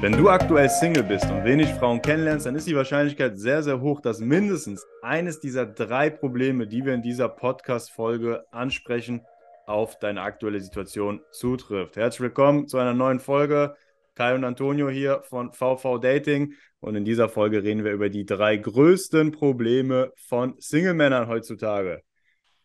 Wenn 0.00 0.12
du 0.12 0.28
aktuell 0.28 0.68
Single 0.68 1.02
bist 1.02 1.24
und 1.28 1.44
wenig 1.44 1.70
Frauen 1.70 2.00
kennenlernst, 2.00 2.46
dann 2.46 2.54
ist 2.54 2.68
die 2.68 2.76
Wahrscheinlichkeit 2.76 3.36
sehr, 3.36 3.64
sehr 3.64 3.80
hoch, 3.80 4.00
dass 4.00 4.20
mindestens 4.20 4.86
eines 5.02 5.40
dieser 5.40 5.66
drei 5.66 6.08
Probleme, 6.08 6.68
die 6.68 6.84
wir 6.84 6.94
in 6.94 7.02
dieser 7.02 7.28
Podcast-Folge 7.28 8.44
ansprechen, 8.52 9.22
auf 9.66 9.98
deine 9.98 10.22
aktuelle 10.22 10.60
Situation 10.60 11.20
zutrifft. 11.32 11.96
Herzlich 11.96 12.20
willkommen 12.20 12.68
zu 12.68 12.78
einer 12.78 12.94
neuen 12.94 13.18
Folge. 13.18 13.74
Kai 14.14 14.36
und 14.36 14.44
Antonio 14.44 14.88
hier 14.88 15.22
von 15.24 15.52
VV 15.52 15.98
Dating. 15.98 16.54
Und 16.78 16.94
in 16.94 17.04
dieser 17.04 17.28
Folge 17.28 17.64
reden 17.64 17.82
wir 17.82 17.90
über 17.90 18.08
die 18.08 18.24
drei 18.24 18.56
größten 18.56 19.32
Probleme 19.32 20.12
von 20.14 20.54
Single-Männern 20.60 21.26
heutzutage. 21.26 22.02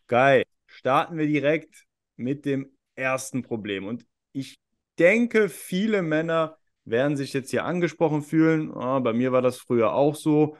Kai, 0.06 0.44
starten 0.66 1.18
wir 1.18 1.26
direkt 1.26 1.84
mit 2.14 2.44
dem 2.44 2.70
ersten 2.94 3.42
Problem. 3.42 3.86
Und 3.86 4.06
ich 4.30 4.54
denke, 5.00 5.48
viele 5.48 6.00
Männer 6.00 6.58
werden 6.84 7.16
sich 7.16 7.32
jetzt 7.32 7.50
hier 7.50 7.64
angesprochen 7.64 8.22
fühlen. 8.22 8.70
Oh, 8.70 9.00
bei 9.00 9.12
mir 9.12 9.32
war 9.32 9.42
das 9.42 9.58
früher 9.58 9.92
auch 9.92 10.14
so 10.14 10.56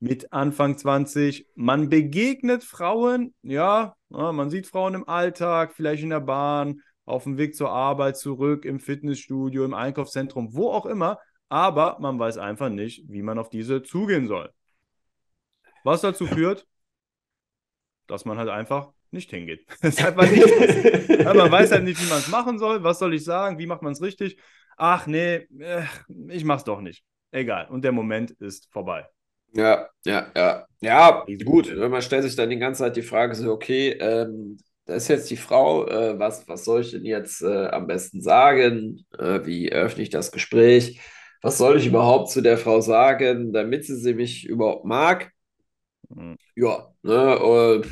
mit 0.00 0.32
Anfang 0.32 0.76
20. 0.76 1.46
Man 1.54 1.88
begegnet 1.88 2.64
Frauen, 2.64 3.34
ja, 3.42 3.94
oh, 4.10 4.32
man 4.32 4.50
sieht 4.50 4.66
Frauen 4.66 4.94
im 4.94 5.08
Alltag, 5.08 5.72
vielleicht 5.74 6.02
in 6.02 6.10
der 6.10 6.20
Bahn, 6.20 6.82
auf 7.04 7.24
dem 7.24 7.38
Weg 7.38 7.56
zur 7.56 7.70
Arbeit, 7.70 8.16
zurück, 8.16 8.64
im 8.64 8.80
Fitnessstudio, 8.80 9.64
im 9.64 9.74
Einkaufszentrum, 9.74 10.54
wo 10.54 10.70
auch 10.70 10.86
immer, 10.86 11.18
aber 11.48 11.98
man 12.00 12.18
weiß 12.18 12.38
einfach 12.38 12.68
nicht, 12.68 13.04
wie 13.08 13.22
man 13.22 13.38
auf 13.38 13.48
diese 13.48 13.82
zugehen 13.82 14.28
soll. 14.28 14.52
Was 15.84 16.02
dazu 16.02 16.26
führt, 16.26 16.66
dass 18.06 18.24
man 18.24 18.36
halt 18.36 18.50
einfach 18.50 18.90
nicht 19.10 19.30
hingeht. 19.30 19.64
nicht, 19.82 19.94
man 21.24 21.50
weiß 21.50 21.72
halt 21.72 21.84
nicht, 21.84 22.02
wie 22.02 22.08
man 22.08 22.18
es 22.18 22.28
machen 22.28 22.58
soll. 22.58 22.84
Was 22.84 22.98
soll 22.98 23.14
ich 23.14 23.24
sagen? 23.24 23.58
Wie 23.58 23.66
macht 23.66 23.82
man 23.82 23.92
es 23.92 24.02
richtig? 24.02 24.38
Ach 24.78 25.06
nee, 25.06 25.46
äh, 25.58 25.84
ich 26.28 26.44
mach's 26.44 26.64
doch 26.64 26.80
nicht. 26.80 27.04
Egal. 27.30 27.68
Und 27.68 27.82
der 27.84 27.92
Moment 27.92 28.30
ist 28.32 28.68
vorbei. 28.72 29.06
Ja, 29.54 29.88
ja, 30.04 30.30
ja. 30.36 30.66
Ja, 30.80 31.24
gut. 31.44 31.74
Man 31.76 32.02
stellt 32.02 32.22
sich 32.22 32.36
dann 32.36 32.50
die 32.50 32.58
ganze 32.58 32.80
Zeit 32.84 32.96
die 32.96 33.02
Frage 33.02 33.34
so, 33.34 33.52
okay, 33.52 33.90
ähm, 33.92 34.58
da 34.84 34.94
ist 34.94 35.08
jetzt 35.08 35.30
die 35.30 35.36
Frau, 35.36 35.86
äh, 35.86 36.18
was, 36.18 36.46
was 36.48 36.64
soll 36.64 36.82
ich 36.82 36.92
denn 36.92 37.04
jetzt 37.04 37.42
äh, 37.42 37.66
am 37.68 37.86
besten 37.86 38.20
sagen? 38.22 39.04
Äh, 39.18 39.44
wie 39.44 39.68
eröffne 39.68 40.02
ich 40.02 40.10
das 40.10 40.32
Gespräch? 40.32 41.00
Was 41.42 41.58
soll 41.58 41.76
ich 41.78 41.86
überhaupt 41.86 42.30
zu 42.30 42.40
der 42.40 42.58
Frau 42.58 42.80
sagen, 42.80 43.52
damit 43.52 43.84
sie, 43.84 43.96
sie 43.96 44.14
mich 44.14 44.46
überhaupt 44.46 44.84
mag? 44.84 45.30
Mhm. 46.08 46.36
Ja, 46.56 46.92
ne, 47.02 47.38
oder, 47.40 47.82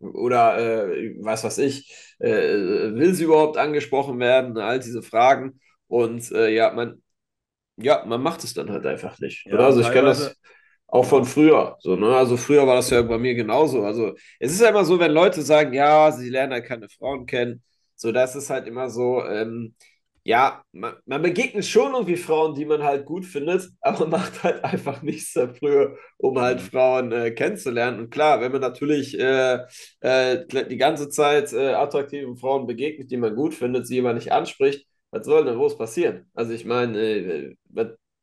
oder 0.00 0.58
äh, 0.88 1.14
was 1.20 1.44
weiß 1.44 1.58
ich, 1.58 1.92
äh, 2.18 2.30
will 2.30 3.14
sie 3.14 3.24
überhaupt 3.24 3.56
angesprochen 3.56 4.18
werden? 4.20 4.56
All 4.58 4.78
diese 4.78 5.02
Fragen. 5.02 5.60
Und 5.94 6.32
äh, 6.32 6.52
ja, 6.52 6.72
man, 6.72 7.00
ja, 7.76 8.04
man 8.04 8.20
macht 8.20 8.42
es 8.42 8.52
dann 8.52 8.68
halt 8.68 8.84
einfach 8.84 9.20
nicht. 9.20 9.46
Ja, 9.46 9.58
also 9.58 9.80
ich 9.80 9.92
kenne 9.92 10.08
das 10.08 10.36
auch 10.88 11.04
von 11.04 11.24
früher. 11.24 11.76
So, 11.78 11.94
ne? 11.94 12.16
Also 12.16 12.36
früher 12.36 12.66
war 12.66 12.74
das 12.74 12.90
ja 12.90 13.00
bei 13.02 13.16
mir 13.16 13.36
genauso. 13.36 13.84
Also 13.84 14.16
es 14.40 14.50
ist 14.50 14.60
ja 14.60 14.70
immer 14.70 14.84
so, 14.84 14.98
wenn 14.98 15.12
Leute 15.12 15.42
sagen, 15.42 15.72
ja, 15.72 16.10
sie 16.10 16.30
lernen 16.30 16.52
halt 16.52 16.64
keine 16.66 16.88
Frauen 16.88 17.26
kennen, 17.26 17.62
so 17.94 18.10
das 18.10 18.34
ist 18.34 18.50
halt 18.50 18.66
immer 18.66 18.90
so, 18.90 19.24
ähm, 19.24 19.76
ja, 20.24 20.64
man, 20.72 20.94
man, 21.06 21.22
begegnet 21.22 21.64
schon 21.64 21.92
irgendwie 21.92 22.16
Frauen, 22.16 22.56
die 22.56 22.64
man 22.64 22.82
halt 22.82 23.04
gut 23.04 23.24
findet, 23.24 23.68
aber 23.80 24.08
macht 24.08 24.42
halt 24.42 24.64
einfach 24.64 25.00
nichts 25.02 25.32
dafür, 25.34 25.96
um 26.16 26.40
halt 26.40 26.60
mhm. 26.60 26.66
Frauen 26.70 27.12
äh, 27.12 27.30
kennenzulernen. 27.30 28.00
Und 28.00 28.10
klar, 28.10 28.40
wenn 28.40 28.50
man 28.50 28.62
natürlich 28.62 29.16
äh, 29.16 29.60
äh, 30.00 30.44
die 30.68 30.76
ganze 30.76 31.08
Zeit 31.08 31.52
äh, 31.52 31.74
attraktiven 31.74 32.36
Frauen 32.36 32.66
begegnet, 32.66 33.12
die 33.12 33.16
man 33.16 33.36
gut 33.36 33.54
findet, 33.54 33.86
sie 33.86 34.00
aber 34.00 34.12
nicht 34.12 34.32
anspricht, 34.32 34.88
was 35.14 35.26
soll 35.26 35.44
denn 35.44 35.54
groß 35.56 35.78
passieren? 35.78 36.26
Also 36.34 36.52
ich 36.52 36.64
meine, 36.64 36.98
äh, 36.98 37.56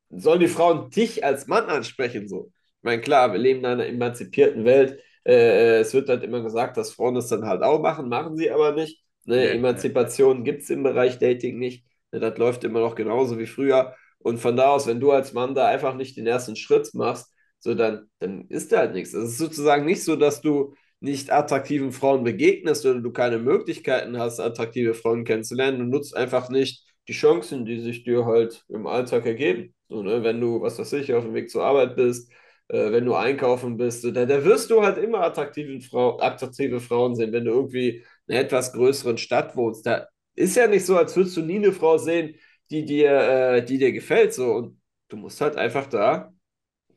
sollen 0.10 0.42
die 0.42 0.48
Frauen 0.48 0.90
dich 0.90 1.24
als 1.24 1.48
Mann 1.48 1.66
ansprechen 1.70 2.28
so? 2.28 2.52
Ich 2.78 2.84
meine, 2.84 3.02
klar, 3.02 3.32
wir 3.32 3.40
leben 3.40 3.60
in 3.60 3.66
einer 3.66 3.86
emanzipierten 3.86 4.66
Welt. 4.66 5.00
Äh, 5.24 5.78
äh, 5.78 5.80
es 5.80 5.94
wird 5.94 6.10
halt 6.10 6.24
immer 6.24 6.42
gesagt, 6.42 6.76
dass 6.76 6.92
Frauen 6.94 7.16
das 7.16 7.30
dann 7.30 7.46
halt 7.46 7.64
auch 7.64 7.80
machen, 7.82 8.10
machen 8.10 8.36
sie 8.36 8.52
aber 8.52 8.74
nicht. 8.74 9.02
Ne? 9.26 9.46
Ja, 9.46 9.52
Emanzipation 9.52 10.40
ja. 10.40 10.44
gibt 10.44 10.64
es 10.64 10.70
im 10.70 10.84
Bereich 10.84 11.18
Dating 11.18 11.60
nicht. 11.60 11.86
Ne? 12.12 12.20
Das 12.20 12.38
läuft 12.38 12.64
immer 12.66 12.82
noch 12.82 12.96
genauso 12.96 13.40
wie 13.40 13.46
früher. 13.46 13.96
Und 14.20 14.40
von 14.40 14.58
da 14.58 14.72
aus, 14.72 14.86
wenn 14.86 15.00
du 15.00 15.12
als 15.12 15.32
Mann 15.32 15.56
da 15.56 15.68
einfach 15.68 15.96
nicht 15.96 16.18
den 16.18 16.28
ersten 16.28 16.58
Schritt 16.58 16.94
machst, 16.94 17.34
so 17.60 17.74
dann, 17.74 18.10
dann 18.20 18.48
ist 18.50 18.72
da 18.74 18.80
halt 18.80 18.94
nichts. 18.94 19.14
Es 19.14 19.30
ist 19.30 19.38
sozusagen 19.38 19.86
nicht 19.86 20.04
so, 20.04 20.18
dass 20.18 20.42
du 20.42 20.74
nicht 21.02 21.32
attraktiven 21.32 21.92
Frauen 21.92 22.24
begegnest 22.24 22.86
oder 22.86 23.02
du 23.02 23.12
keine 23.12 23.40
Möglichkeiten 23.40 24.18
hast, 24.18 24.40
attraktive 24.40 24.94
Frauen 24.94 25.26
kennenzulernen. 25.26 25.80
Du 25.80 25.86
nutzt 25.86 26.16
einfach 26.16 26.50
nicht 26.50 26.86
die 27.08 27.14
Chancen, 27.14 27.66
die 27.66 27.80
sich 27.82 28.04
dir 28.04 28.26
halt 28.26 28.64
im 28.70 28.88
Alltag 28.88 29.26
ergeben. 29.26 29.74
So, 29.90 30.04
ne? 30.04 30.24
Wenn 30.24 30.40
du, 30.40 30.62
was 30.62 30.78
weiß 30.80 30.94
ich, 30.94 31.14
auf 31.14 31.24
dem 31.24 31.34
Weg 31.34 31.50
zur 31.50 31.64
Arbeit 31.66 31.96
bist, 31.96 32.32
äh, 32.68 32.92
wenn 32.92 33.06
du 33.06 33.16
einkaufen 33.16 33.78
bist, 33.78 34.06
da, 34.06 34.26
da 34.26 34.46
wirst 34.46 34.70
du 34.70 34.84
halt 34.84 34.98
immer 35.00 35.22
attraktive, 35.22 35.82
Frau, 35.82 36.20
attraktive 36.20 36.80
Frauen 36.80 37.16
sehen. 37.16 37.34
Wenn 37.34 37.46
du 37.46 37.52
irgendwie 37.52 38.04
in 38.28 38.36
einer 38.36 38.42
etwas 38.46 38.72
größeren 38.74 39.18
Stadt 39.18 39.56
wohnst, 39.58 39.86
da 39.86 40.08
ist 40.36 40.56
ja 40.56 40.68
nicht 40.68 40.86
so, 40.86 40.98
als 40.98 41.16
würdest 41.16 41.36
du 41.36 41.42
nie 41.42 41.58
eine 41.58 41.74
Frau 41.74 41.98
sehen, 41.98 42.36
die 42.70 42.86
dir, 42.86 43.12
äh, 43.12 43.66
die 43.66 43.80
dir 43.80 43.92
gefällt. 43.92 44.34
So. 44.34 44.54
Und 44.54 44.80
du 45.10 45.18
musst 45.18 45.42
halt 45.42 45.56
einfach 45.58 45.88
da 45.88 46.32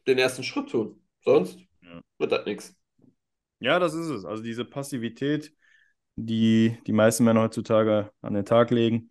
den 0.07 0.19
ersten 0.19 0.43
Schritt 0.43 0.71
tun. 0.71 1.03
Sonst 1.25 1.59
ja. 1.83 2.01
wird 2.19 2.33
das 2.33 2.47
nichts. 2.47 2.77
Ja, 3.65 3.79
das 3.79 3.95
ist 3.95 4.09
es. 4.09 4.27
Also 4.27 4.43
diese 4.43 4.67
Passivität, 4.67 5.51
die 6.17 6.77
die 6.87 6.93
meisten 6.93 7.25
Männer 7.25 7.41
heutzutage 7.41 8.11
an 8.21 8.35
den 8.35 8.45
Tag 8.45 8.71
legen, 8.71 9.11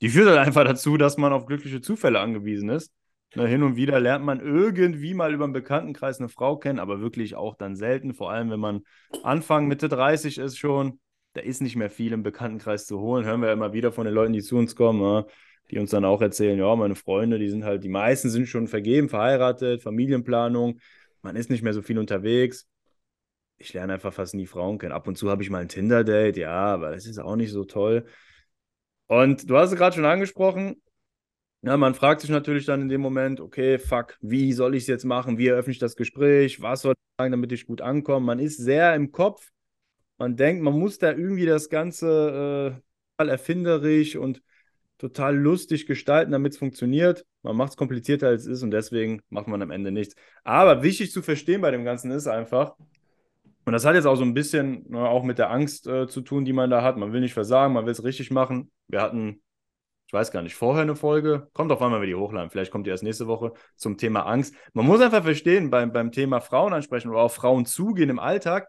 die 0.00 0.10
führt 0.10 0.28
halt 0.28 0.38
einfach 0.38 0.64
dazu, 0.64 0.96
dass 0.96 1.16
man 1.16 1.32
auf 1.32 1.46
glückliche 1.46 1.80
Zufälle 1.80 2.20
angewiesen 2.20 2.68
ist. 2.68 2.92
Na, 3.34 3.46
hin 3.46 3.64
und 3.64 3.74
wieder 3.74 3.98
lernt 3.98 4.24
man 4.24 4.38
irgendwie 4.38 5.12
mal 5.12 5.34
über 5.34 5.42
einen 5.44 5.52
Bekanntenkreis 5.52 6.20
eine 6.20 6.28
Frau 6.28 6.56
kennen, 6.56 6.78
aber 6.78 7.00
wirklich 7.00 7.34
auch 7.34 7.56
dann 7.56 7.74
selten, 7.74 8.14
vor 8.14 8.30
allem 8.30 8.50
wenn 8.50 8.60
man 8.60 8.82
Anfang, 9.24 9.66
Mitte 9.66 9.88
30 9.88 10.38
ist 10.38 10.56
schon, 10.56 11.00
da 11.32 11.40
ist 11.40 11.60
nicht 11.60 11.74
mehr 11.74 11.90
viel 11.90 12.12
im 12.12 12.22
Bekanntenkreis 12.22 12.86
zu 12.86 13.00
holen. 13.00 13.24
Hören 13.24 13.40
wir 13.40 13.48
ja 13.48 13.54
immer 13.54 13.72
wieder 13.72 13.90
von 13.90 14.04
den 14.04 14.14
Leuten, 14.14 14.32
die 14.32 14.42
zu 14.42 14.56
uns 14.56 14.76
kommen, 14.76 15.24
die 15.70 15.78
uns 15.80 15.90
dann 15.90 16.04
auch 16.04 16.22
erzählen, 16.22 16.58
ja, 16.58 16.74
meine 16.76 16.94
Freunde, 16.94 17.40
die 17.40 17.48
sind 17.48 17.64
halt, 17.64 17.82
die 17.82 17.88
meisten 17.88 18.30
sind 18.30 18.46
schon 18.46 18.68
vergeben, 18.68 19.08
verheiratet, 19.08 19.82
Familienplanung, 19.82 20.78
man 21.22 21.34
ist 21.34 21.50
nicht 21.50 21.62
mehr 21.62 21.74
so 21.74 21.82
viel 21.82 21.98
unterwegs 21.98 22.68
ich 23.60 23.74
lerne 23.74 23.92
einfach 23.92 24.12
fast 24.12 24.34
nie 24.34 24.46
Frauen 24.46 24.78
kennen. 24.78 24.92
Ab 24.92 25.06
und 25.06 25.16
zu 25.16 25.30
habe 25.30 25.42
ich 25.42 25.50
mal 25.50 25.58
ein 25.58 25.68
Tinder-Date, 25.68 26.38
ja, 26.38 26.50
aber 26.50 26.92
das 26.92 27.06
ist 27.06 27.18
auch 27.18 27.36
nicht 27.36 27.52
so 27.52 27.64
toll. 27.64 28.06
Und 29.06 29.48
du 29.50 29.56
hast 29.56 29.70
es 29.70 29.76
gerade 29.76 29.94
schon 29.94 30.06
angesprochen. 30.06 30.82
Ja, 31.62 31.76
man 31.76 31.94
fragt 31.94 32.22
sich 32.22 32.30
natürlich 32.30 32.64
dann 32.64 32.80
in 32.80 32.88
dem 32.88 33.02
Moment, 33.02 33.38
okay, 33.38 33.78
fuck, 33.78 34.16
wie 34.22 34.54
soll 34.54 34.74
ich 34.74 34.84
es 34.84 34.88
jetzt 34.88 35.04
machen? 35.04 35.36
Wie 35.36 35.48
eröffne 35.48 35.72
ich 35.72 35.78
das 35.78 35.94
Gespräch? 35.94 36.62
Was 36.62 36.82
soll 36.82 36.94
ich 36.94 37.18
sagen, 37.18 37.32
damit 37.32 37.52
ich 37.52 37.66
gut 37.66 37.82
ankomme? 37.82 38.24
Man 38.24 38.38
ist 38.38 38.56
sehr 38.56 38.94
im 38.94 39.12
Kopf. 39.12 39.50
Man 40.16 40.36
denkt, 40.36 40.62
man 40.62 40.78
muss 40.78 40.98
da 40.98 41.10
irgendwie 41.10 41.44
das 41.44 41.68
Ganze 41.68 42.80
äh, 43.18 43.26
erfinderisch 43.26 44.16
und 44.16 44.42
total 44.96 45.36
lustig 45.36 45.86
gestalten, 45.86 46.32
damit 46.32 46.52
es 46.52 46.58
funktioniert. 46.58 47.26
Man 47.42 47.56
macht 47.56 47.70
es 47.72 47.76
komplizierter, 47.76 48.28
als 48.28 48.42
es 48.42 48.48
ist 48.48 48.62
und 48.62 48.70
deswegen 48.70 49.22
macht 49.28 49.48
man 49.48 49.60
am 49.60 49.70
Ende 49.70 49.90
nichts. 49.90 50.14
Aber 50.44 50.82
wichtig 50.82 51.12
zu 51.12 51.20
verstehen 51.20 51.60
bei 51.60 51.70
dem 51.70 51.84
Ganzen 51.84 52.10
ist 52.10 52.26
einfach, 52.26 52.76
und 53.64 53.72
das 53.72 53.84
hat 53.84 53.94
jetzt 53.94 54.06
auch 54.06 54.16
so 54.16 54.24
ein 54.24 54.34
bisschen 54.34 54.84
ne, 54.88 55.08
auch 55.08 55.22
mit 55.22 55.38
der 55.38 55.50
Angst 55.50 55.86
äh, 55.86 56.06
zu 56.08 56.22
tun, 56.22 56.44
die 56.44 56.52
man 56.52 56.70
da 56.70 56.82
hat. 56.82 56.96
Man 56.96 57.12
will 57.12 57.20
nicht 57.20 57.34
versagen, 57.34 57.74
man 57.74 57.84
will 57.84 57.92
es 57.92 58.04
richtig 58.04 58.30
machen. 58.30 58.70
Wir 58.88 59.00
hatten, 59.02 59.42
ich 60.06 60.12
weiß 60.12 60.32
gar 60.32 60.42
nicht, 60.42 60.54
vorher 60.54 60.82
eine 60.82 60.96
Folge. 60.96 61.48
Kommt 61.52 61.70
auf 61.70 61.80
einmal, 61.82 62.00
wenn 62.00 62.08
wir 62.08 62.14
die 62.14 62.20
hochladen. 62.20 62.50
Vielleicht 62.50 62.72
kommt 62.72 62.86
die 62.86 62.90
erst 62.90 63.02
nächste 63.02 63.26
Woche 63.26 63.52
zum 63.76 63.98
Thema 63.98 64.26
Angst. 64.26 64.54
Man 64.72 64.86
muss 64.86 65.00
einfach 65.00 65.22
verstehen, 65.22 65.70
beim, 65.70 65.92
beim 65.92 66.10
Thema 66.10 66.40
Frauen 66.40 66.72
ansprechen 66.72 67.10
oder 67.10 67.20
auf 67.20 67.34
Frauen 67.34 67.66
zugehen 67.66 68.10
im 68.10 68.18
Alltag, 68.18 68.68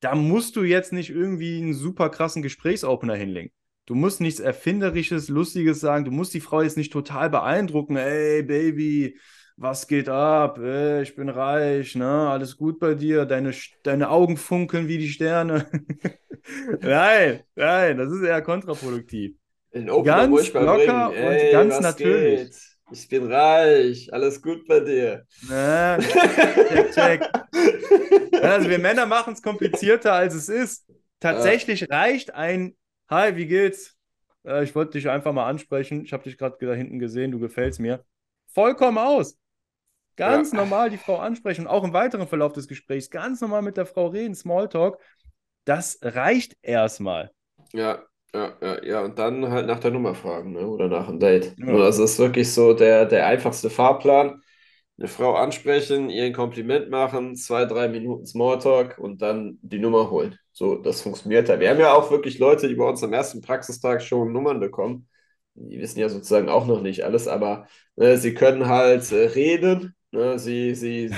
da 0.00 0.14
musst 0.14 0.56
du 0.56 0.62
jetzt 0.62 0.92
nicht 0.92 1.10
irgendwie 1.10 1.58
einen 1.58 1.74
super 1.74 2.10
krassen 2.10 2.42
Gesprächsopener 2.42 3.14
hinlegen. 3.14 3.50
Du 3.86 3.94
musst 3.94 4.20
nichts 4.20 4.40
Erfinderisches, 4.40 5.28
Lustiges 5.28 5.80
sagen. 5.80 6.04
Du 6.04 6.10
musst 6.10 6.34
die 6.34 6.40
Frau 6.40 6.60
jetzt 6.60 6.76
nicht 6.76 6.92
total 6.92 7.30
beeindrucken. 7.30 7.96
Ey, 7.96 8.42
Baby, 8.42 9.18
was 9.56 9.86
geht 9.86 10.08
ab? 10.08 10.58
Ey, 10.58 11.02
ich 11.02 11.14
bin 11.14 11.28
reich, 11.28 11.94
ne? 11.94 12.28
Alles 12.28 12.56
gut 12.56 12.78
bei 12.78 12.94
dir? 12.94 13.24
Deine, 13.24 13.52
deine 13.82 14.10
Augen 14.10 14.36
funkeln 14.36 14.88
wie 14.88 14.98
die 14.98 15.08
Sterne. 15.08 15.66
nein, 16.80 17.42
nein, 17.54 17.96
das 17.96 18.12
ist 18.12 18.22
eher 18.22 18.42
kontraproduktiv. 18.42 19.36
ganz 19.72 20.52
locker 20.52 21.12
Ey, 21.14 21.46
und 21.46 21.52
ganz 21.52 21.80
natürlich. 21.80 22.40
Geht? 22.40 22.60
Ich 22.92 23.08
bin 23.08 23.32
reich, 23.32 24.12
alles 24.12 24.40
gut 24.40 24.66
bei 24.68 24.78
dir. 24.78 25.26
Na, 25.48 25.98
check, 25.98 26.92
check. 26.92 27.22
also 28.42 28.70
wir 28.70 28.78
Männer 28.78 29.06
machen 29.06 29.32
es 29.32 29.42
komplizierter, 29.42 30.12
als 30.12 30.34
es 30.34 30.48
ist. 30.48 30.86
Tatsächlich 31.18 31.80
ja. 31.80 31.86
reicht 31.90 32.34
ein 32.34 32.76
Hi, 33.08 33.36
wie 33.36 33.46
geht's? 33.46 33.96
Äh, 34.44 34.64
ich 34.64 34.74
wollte 34.74 34.92
dich 34.92 35.08
einfach 35.08 35.32
mal 35.32 35.48
ansprechen. 35.48 36.04
Ich 36.04 36.12
habe 36.12 36.24
dich 36.24 36.36
gerade 36.36 36.56
da 36.60 36.74
hinten 36.74 36.98
gesehen, 36.98 37.30
du 37.30 37.38
gefällst 37.38 37.78
mir. 37.78 38.04
Vollkommen 38.52 38.98
aus. 38.98 39.36
Ganz 40.16 40.52
ja. 40.52 40.58
normal 40.58 40.90
die 40.90 40.98
Frau 40.98 41.16
ansprechen 41.18 41.62
und 41.62 41.68
auch 41.68 41.84
im 41.84 41.92
weiteren 41.92 42.26
Verlauf 42.26 42.52
des 42.52 42.68
Gesprächs 42.68 43.10
ganz 43.10 43.40
normal 43.40 43.62
mit 43.62 43.76
der 43.76 43.86
Frau 43.86 44.08
reden, 44.08 44.34
Smalltalk. 44.34 44.98
Das 45.64 45.98
reicht 46.02 46.56
erstmal. 46.62 47.30
Ja. 47.72 48.04
Ja, 48.34 48.54
ja, 48.60 48.84
ja, 48.84 49.00
und 49.02 49.18
dann 49.18 49.48
halt 49.50 49.66
nach 49.66 49.80
der 49.80 49.92
Nummer 49.92 50.14
fragen, 50.14 50.52
ne? 50.52 50.66
Oder 50.66 50.88
nach 50.88 51.08
einem 51.08 51.20
Date. 51.20 51.54
Ja, 51.58 51.68
Also 51.68 52.02
das 52.02 52.12
ist 52.12 52.18
wirklich 52.18 52.52
so 52.52 52.74
der, 52.74 53.06
der 53.06 53.26
einfachste 53.26 53.70
Fahrplan. 53.70 54.42
Eine 54.98 55.08
Frau 55.08 55.34
ansprechen, 55.34 56.10
ihr 56.10 56.24
ein 56.24 56.32
Kompliment 56.34 56.90
machen, 56.90 57.36
zwei, 57.36 57.64
drei 57.66 57.88
Minuten 57.88 58.26
Smalltalk 58.26 58.98
und 58.98 59.22
dann 59.22 59.58
die 59.62 59.78
Nummer 59.78 60.10
holen. 60.10 60.38
So, 60.52 60.76
das 60.76 61.02
funktioniert 61.02 61.48
ja. 61.48 61.60
Wir 61.60 61.70
haben 61.70 61.80
ja 61.80 61.94
auch 61.94 62.10
wirklich 62.10 62.38
Leute, 62.38 62.68
die 62.68 62.74
bei 62.74 62.88
uns 62.88 63.02
am 63.02 63.12
ersten 63.12 63.42
Praxistag 63.42 64.02
schon 64.02 64.32
Nummern 64.32 64.60
bekommen. 64.60 65.08
Die 65.54 65.80
wissen 65.80 66.00
ja 66.00 66.08
sozusagen 66.10 66.50
auch 66.50 66.66
noch 66.66 66.82
nicht 66.82 67.04
alles, 67.04 67.28
aber 67.28 67.66
ne, 67.96 68.18
sie 68.18 68.34
können 68.34 68.68
halt 68.68 69.10
äh, 69.12 69.26
reden, 69.28 69.95
ne? 70.12 70.38
Sie, 70.38 70.74
sie, 70.74 71.10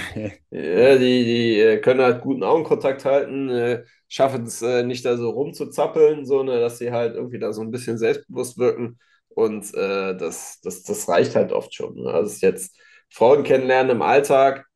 ja, 0.50 0.96
die, 0.98 1.24
die 1.24 1.60
äh, 1.60 1.78
können 1.80 2.00
halt 2.00 2.22
guten 2.22 2.42
Augenkontakt 2.42 3.04
halten, 3.04 3.48
äh, 3.50 3.84
schaffen 4.08 4.44
es 4.44 4.62
äh, 4.62 4.82
nicht 4.82 5.04
da 5.04 5.16
so 5.16 5.30
rumzuzappeln, 5.30 6.26
so, 6.26 6.42
ne, 6.42 6.60
dass 6.60 6.78
sie 6.78 6.92
halt 6.92 7.14
irgendwie 7.14 7.38
da 7.38 7.52
so 7.52 7.62
ein 7.62 7.70
bisschen 7.70 7.98
selbstbewusst 7.98 8.58
wirken. 8.58 8.98
Und 9.28 9.72
äh, 9.74 10.16
das, 10.16 10.60
das, 10.62 10.82
das 10.82 11.08
reicht 11.08 11.34
halt 11.36 11.52
oft 11.52 11.74
schon. 11.74 11.94
Ne? 11.96 12.10
Also 12.12 12.44
jetzt 12.46 12.76
Frauen 13.10 13.44
kennenlernen 13.44 13.92
im 13.96 14.02
Alltag. 14.02 14.66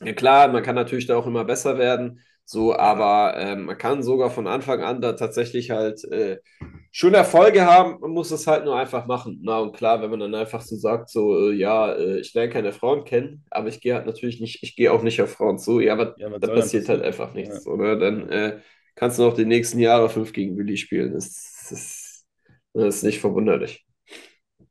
Ja 0.00 0.12
klar, 0.12 0.48
man 0.48 0.62
kann 0.62 0.74
natürlich 0.74 1.06
da 1.06 1.16
auch 1.16 1.26
immer 1.26 1.44
besser 1.44 1.78
werden, 1.78 2.20
so, 2.46 2.76
aber 2.76 3.36
ähm, 3.38 3.66
man 3.66 3.78
kann 3.78 4.02
sogar 4.04 4.30
von 4.30 4.46
Anfang 4.48 4.82
an 4.82 5.02
da 5.02 5.14
tatsächlich 5.14 5.70
halt 5.72 6.04
äh, 6.06 6.38
schon 6.92 7.14
Erfolge 7.14 7.66
haben. 7.66 8.00
Man 8.00 8.12
muss 8.12 8.30
es 8.30 8.46
halt 8.46 8.64
nur 8.64 8.76
einfach 8.78 9.06
machen. 9.06 9.40
Na 9.42 9.58
und 9.60 9.76
klar, 9.76 10.02
wenn 10.02 10.10
man 10.10 10.20
dann 10.20 10.34
einfach 10.36 10.62
so 10.62 10.76
sagt, 10.76 11.10
so, 11.10 11.50
äh, 11.50 11.54
ja, 11.54 11.92
äh, 11.94 12.20
ich 12.20 12.34
lerne 12.34 12.52
keine 12.52 12.72
Frauen 12.72 13.04
kennen, 13.04 13.44
aber 13.50 13.68
ich 13.68 13.80
gehe 13.80 13.94
halt 13.94 14.06
natürlich 14.06 14.40
nicht, 14.40 14.62
ich 14.62 14.76
gehe 14.76 14.92
auch 14.92 15.02
nicht 15.02 15.20
auf 15.22 15.32
Frauen 15.32 15.58
zu, 15.58 15.80
ja, 15.80 15.94
aber 15.94 16.16
ja, 16.16 16.28
da 16.40 16.48
passiert 16.48 16.88
halt 16.88 17.02
einfach 17.02 17.34
nichts, 17.34 17.66
Ja, 17.66 17.66
oder? 17.66 17.96
Dann 17.98 18.28
äh, 18.30 18.60
kannst 18.94 19.18
du 19.18 19.24
noch 19.24 19.34
die 19.34 19.44
nächsten 19.46 19.80
Jahre 19.80 20.08
fünf 20.10 20.32
gegen 20.32 20.56
Willi 20.56 20.76
spielen. 20.78 21.14
Das, 21.14 21.66
das, 21.70 22.26
das 22.74 22.96
ist 22.98 23.02
nicht 23.04 23.20
verwunderlich. 23.20 23.86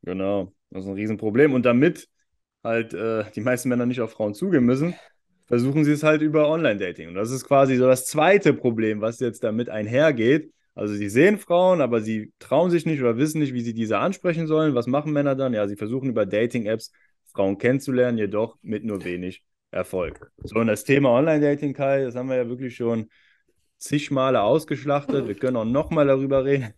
genau. 0.02 0.52
Das 0.70 0.84
ist 0.84 0.88
ein 0.88 0.94
Riesenproblem. 0.94 1.52
Und 1.54 1.64
damit 1.64 2.08
halt 2.64 2.94
äh, 2.94 3.30
die 3.32 3.40
meisten 3.40 3.68
Männer 3.68 3.86
nicht 3.86 4.00
auf 4.00 4.12
Frauen 4.12 4.34
zugehen 4.34 4.64
müssen, 4.64 5.00
versuchen 5.46 5.84
sie 5.84 5.92
es 5.92 6.02
halt 6.02 6.22
über 6.22 6.48
Online-Dating. 6.48 7.08
Und 7.08 7.14
das 7.14 7.30
ist 7.30 7.44
quasi 7.44 7.76
so 7.76 7.86
das 7.86 8.06
zweite 8.06 8.52
Problem, 8.52 9.00
was 9.00 9.20
jetzt 9.20 9.44
damit 9.44 9.68
einhergeht. 9.68 10.52
Also 10.74 10.94
sie 10.94 11.08
sehen 11.08 11.38
Frauen, 11.38 11.80
aber 11.80 12.00
sie 12.00 12.32
trauen 12.38 12.70
sich 12.70 12.84
nicht 12.84 13.00
oder 13.00 13.16
wissen 13.16 13.40
nicht, 13.40 13.54
wie 13.54 13.62
sie 13.62 13.72
diese 13.74 13.98
ansprechen 13.98 14.46
sollen. 14.46 14.74
Was 14.74 14.86
machen 14.86 15.12
Männer 15.12 15.34
dann? 15.34 15.54
Ja, 15.54 15.66
sie 15.66 15.76
versuchen 15.76 16.10
über 16.10 16.26
Dating-Apps 16.26 16.92
Frauen 17.32 17.58
kennenzulernen, 17.58 18.18
jedoch 18.18 18.58
mit 18.62 18.84
nur 18.84 19.04
wenig 19.04 19.42
Erfolg. 19.70 20.30
So, 20.42 20.56
und 20.56 20.66
das 20.66 20.84
Thema 20.84 21.10
Online-Dating, 21.10 21.74
Kai, 21.74 22.04
das 22.04 22.14
haben 22.14 22.28
wir 22.28 22.36
ja 22.36 22.48
wirklich 22.48 22.76
schon 22.76 23.08
zig 23.78 24.10
Male 24.10 24.42
ausgeschlachtet. 24.42 25.28
Wir 25.28 25.34
können 25.34 25.56
auch 25.56 25.64
nochmal 25.64 26.06
darüber 26.06 26.44
reden. 26.44 26.74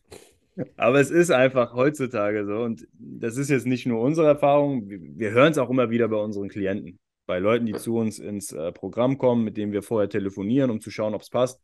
Aber 0.76 1.00
es 1.00 1.10
ist 1.10 1.30
einfach 1.30 1.74
heutzutage 1.74 2.44
so. 2.44 2.56
Und 2.58 2.86
das 2.98 3.36
ist 3.36 3.50
jetzt 3.50 3.66
nicht 3.66 3.86
nur 3.86 4.00
unsere 4.00 4.26
Erfahrung. 4.26 4.88
Wir, 4.88 5.30
hören 5.30 5.52
es 5.52 5.58
auch 5.58 5.70
immer 5.70 5.90
wieder 5.90 6.08
bei 6.08 6.16
unseren 6.16 6.48
Klienten. 6.48 6.98
Bei 7.28 7.40
Leuten, 7.40 7.66
die 7.66 7.74
zu 7.74 7.98
uns 7.98 8.18
ins 8.18 8.52
äh, 8.52 8.72
Programm 8.72 9.18
kommen, 9.18 9.44
mit 9.44 9.58
denen 9.58 9.70
wir 9.70 9.82
vorher 9.82 10.08
telefonieren, 10.08 10.70
um 10.70 10.80
zu 10.80 10.90
schauen, 10.90 11.14
ob 11.14 11.20
es 11.20 11.28
passt. 11.28 11.60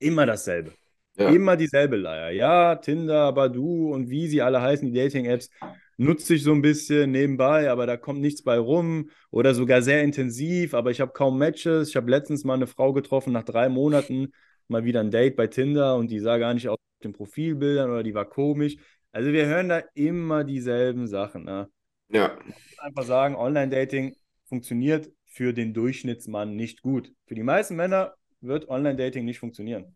Immer 0.00 0.26
dasselbe. 0.26 0.72
Ja, 1.16 1.28
Immer 1.30 1.56
dieselbe 1.56 1.94
Leier. 1.94 2.30
Ja, 2.32 2.74
Tinder, 2.74 3.32
Badoo 3.32 3.94
und 3.94 4.10
wie 4.10 4.26
sie 4.26 4.42
alle 4.42 4.60
heißen, 4.60 4.92
die 4.92 4.98
Dating-Apps, 4.98 5.50
nutze 5.98 6.34
ich 6.34 6.42
so 6.42 6.50
ein 6.50 6.62
bisschen 6.62 7.12
nebenbei, 7.12 7.70
aber 7.70 7.86
da 7.86 7.96
kommt 7.96 8.20
nichts 8.20 8.42
bei 8.42 8.58
rum 8.58 9.10
oder 9.30 9.54
sogar 9.54 9.82
sehr 9.82 10.02
intensiv, 10.02 10.74
aber 10.74 10.90
ich 10.90 11.00
habe 11.00 11.12
kaum 11.12 11.38
Matches. 11.38 11.90
Ich 11.90 11.96
habe 11.96 12.10
letztens 12.10 12.42
mal 12.42 12.54
eine 12.54 12.66
Frau 12.66 12.92
getroffen, 12.92 13.32
nach 13.32 13.44
drei 13.44 13.68
Monaten 13.68 14.32
mal 14.66 14.84
wieder 14.84 14.98
ein 14.98 15.12
Date 15.12 15.36
bei 15.36 15.46
Tinder 15.46 15.94
und 15.94 16.10
die 16.10 16.18
sah 16.18 16.38
gar 16.38 16.52
nicht 16.52 16.68
aus 16.68 16.78
den 17.04 17.12
Profilbildern 17.12 17.88
oder 17.88 18.02
die 18.02 18.14
war 18.14 18.28
komisch. 18.28 18.76
Also 19.12 19.32
wir 19.32 19.46
hören 19.46 19.68
da 19.68 19.84
immer 19.94 20.42
dieselben 20.42 21.06
Sachen. 21.06 21.44
Ne? 21.44 21.68
ja. 22.08 22.36
Einfach 22.78 23.04
sagen, 23.04 23.36
Online-Dating 23.36 24.16
funktioniert 24.48 25.10
für 25.26 25.52
den 25.52 25.74
Durchschnittsmann 25.74 26.56
nicht 26.56 26.82
gut. 26.82 27.12
Für 27.26 27.34
die 27.34 27.42
meisten 27.42 27.76
Männer 27.76 28.14
wird 28.40 28.68
Online-Dating 28.68 29.24
nicht 29.24 29.38
funktionieren. 29.38 29.94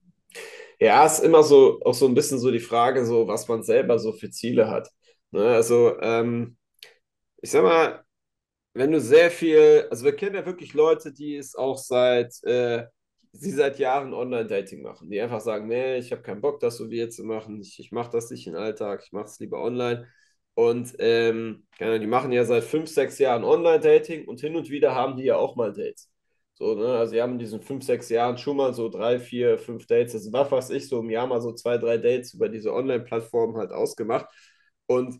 Ja, 0.79 1.05
ist 1.05 1.21
immer 1.21 1.43
so 1.43 1.81
auch 1.85 1.95
so 1.95 2.07
ein 2.07 2.15
bisschen 2.15 2.39
so 2.39 2.51
die 2.51 2.61
Frage, 2.61 3.05
so 3.05 3.29
was 3.29 3.49
man 3.49 3.63
selber 3.63 3.99
so 3.99 4.13
für 4.13 4.31
Ziele 4.31 4.69
hat. 4.71 4.89
Ne? 5.31 5.45
Also, 5.45 6.01
ähm, 6.01 6.57
ich 7.43 7.51
sag 7.51 7.63
mal, 7.63 8.03
wenn 8.75 8.93
du 8.93 9.01
sehr 9.01 9.31
viel, 9.31 9.87
also 9.91 10.05
wir 10.05 10.17
kennen 10.17 10.37
ja 10.37 10.47
wirklich 10.47 10.75
Leute, 10.75 11.13
die 11.13 11.37
es 11.37 11.55
auch 11.55 11.79
seit, 11.79 12.43
äh, 12.45 12.87
sie 13.33 13.51
seit 13.51 13.79
Jahren 13.79 14.15
Online-Dating 14.15 14.83
machen, 14.83 15.11
die 15.11 15.21
einfach 15.21 15.41
sagen, 15.41 15.69
nee, 15.69 15.99
ich 15.99 16.13
habe 16.13 16.23
keinen 16.23 16.41
Bock, 16.41 16.61
das 16.61 16.77
so 16.77 16.91
wie 16.91 16.99
jetzt 16.99 17.17
zu 17.17 17.25
machen, 17.25 17.61
ich, 17.61 17.79
ich 17.79 17.93
mache 17.93 18.11
das 18.11 18.31
nicht 18.31 18.47
im 18.47 18.55
Alltag, 18.57 19.03
ich 19.05 19.13
mache 19.13 19.27
es 19.27 19.39
lieber 19.39 19.63
online. 19.63 20.07
Und 20.61 20.95
ähm, 20.99 21.67
die 21.81 22.07
machen 22.07 22.33
ja 22.33 22.45
seit 22.45 22.65
fünf, 22.65 22.91
sechs 22.91 23.19
Jahren 23.19 23.45
Online-Dating 23.45 24.27
und 24.29 24.41
hin 24.41 24.57
und 24.57 24.69
wieder 24.69 24.95
haben 24.95 25.17
die 25.17 25.25
ja 25.25 25.37
auch 25.37 25.57
mal 25.57 25.73
Dates. 25.73 26.11
So, 26.55 26.75
ne? 26.75 26.99
Also 26.99 27.15
die 27.15 27.23
haben 27.23 27.33
in 27.33 27.39
diesen 27.39 27.63
fünf, 27.63 27.83
sechs 27.85 28.11
Jahren 28.11 28.37
schon 28.37 28.59
mal 28.59 28.75
so 28.75 28.91
drei, 28.91 29.19
vier, 29.19 29.59
fünf 29.59 29.87
Dates, 29.87 30.15
also 30.15 30.31
was 30.33 30.51
weiß 30.51 30.71
ich, 30.71 30.87
so 30.89 31.01
im 31.01 31.09
Jahr 31.11 31.27
mal 31.27 31.41
so 31.41 31.53
zwei, 31.55 31.79
drei 31.79 31.97
Dates 31.97 32.35
über 32.35 32.49
diese 32.51 32.75
Online-Plattform 32.75 33.57
halt 33.57 33.73
ausgemacht. 33.73 34.27
Und 34.87 35.19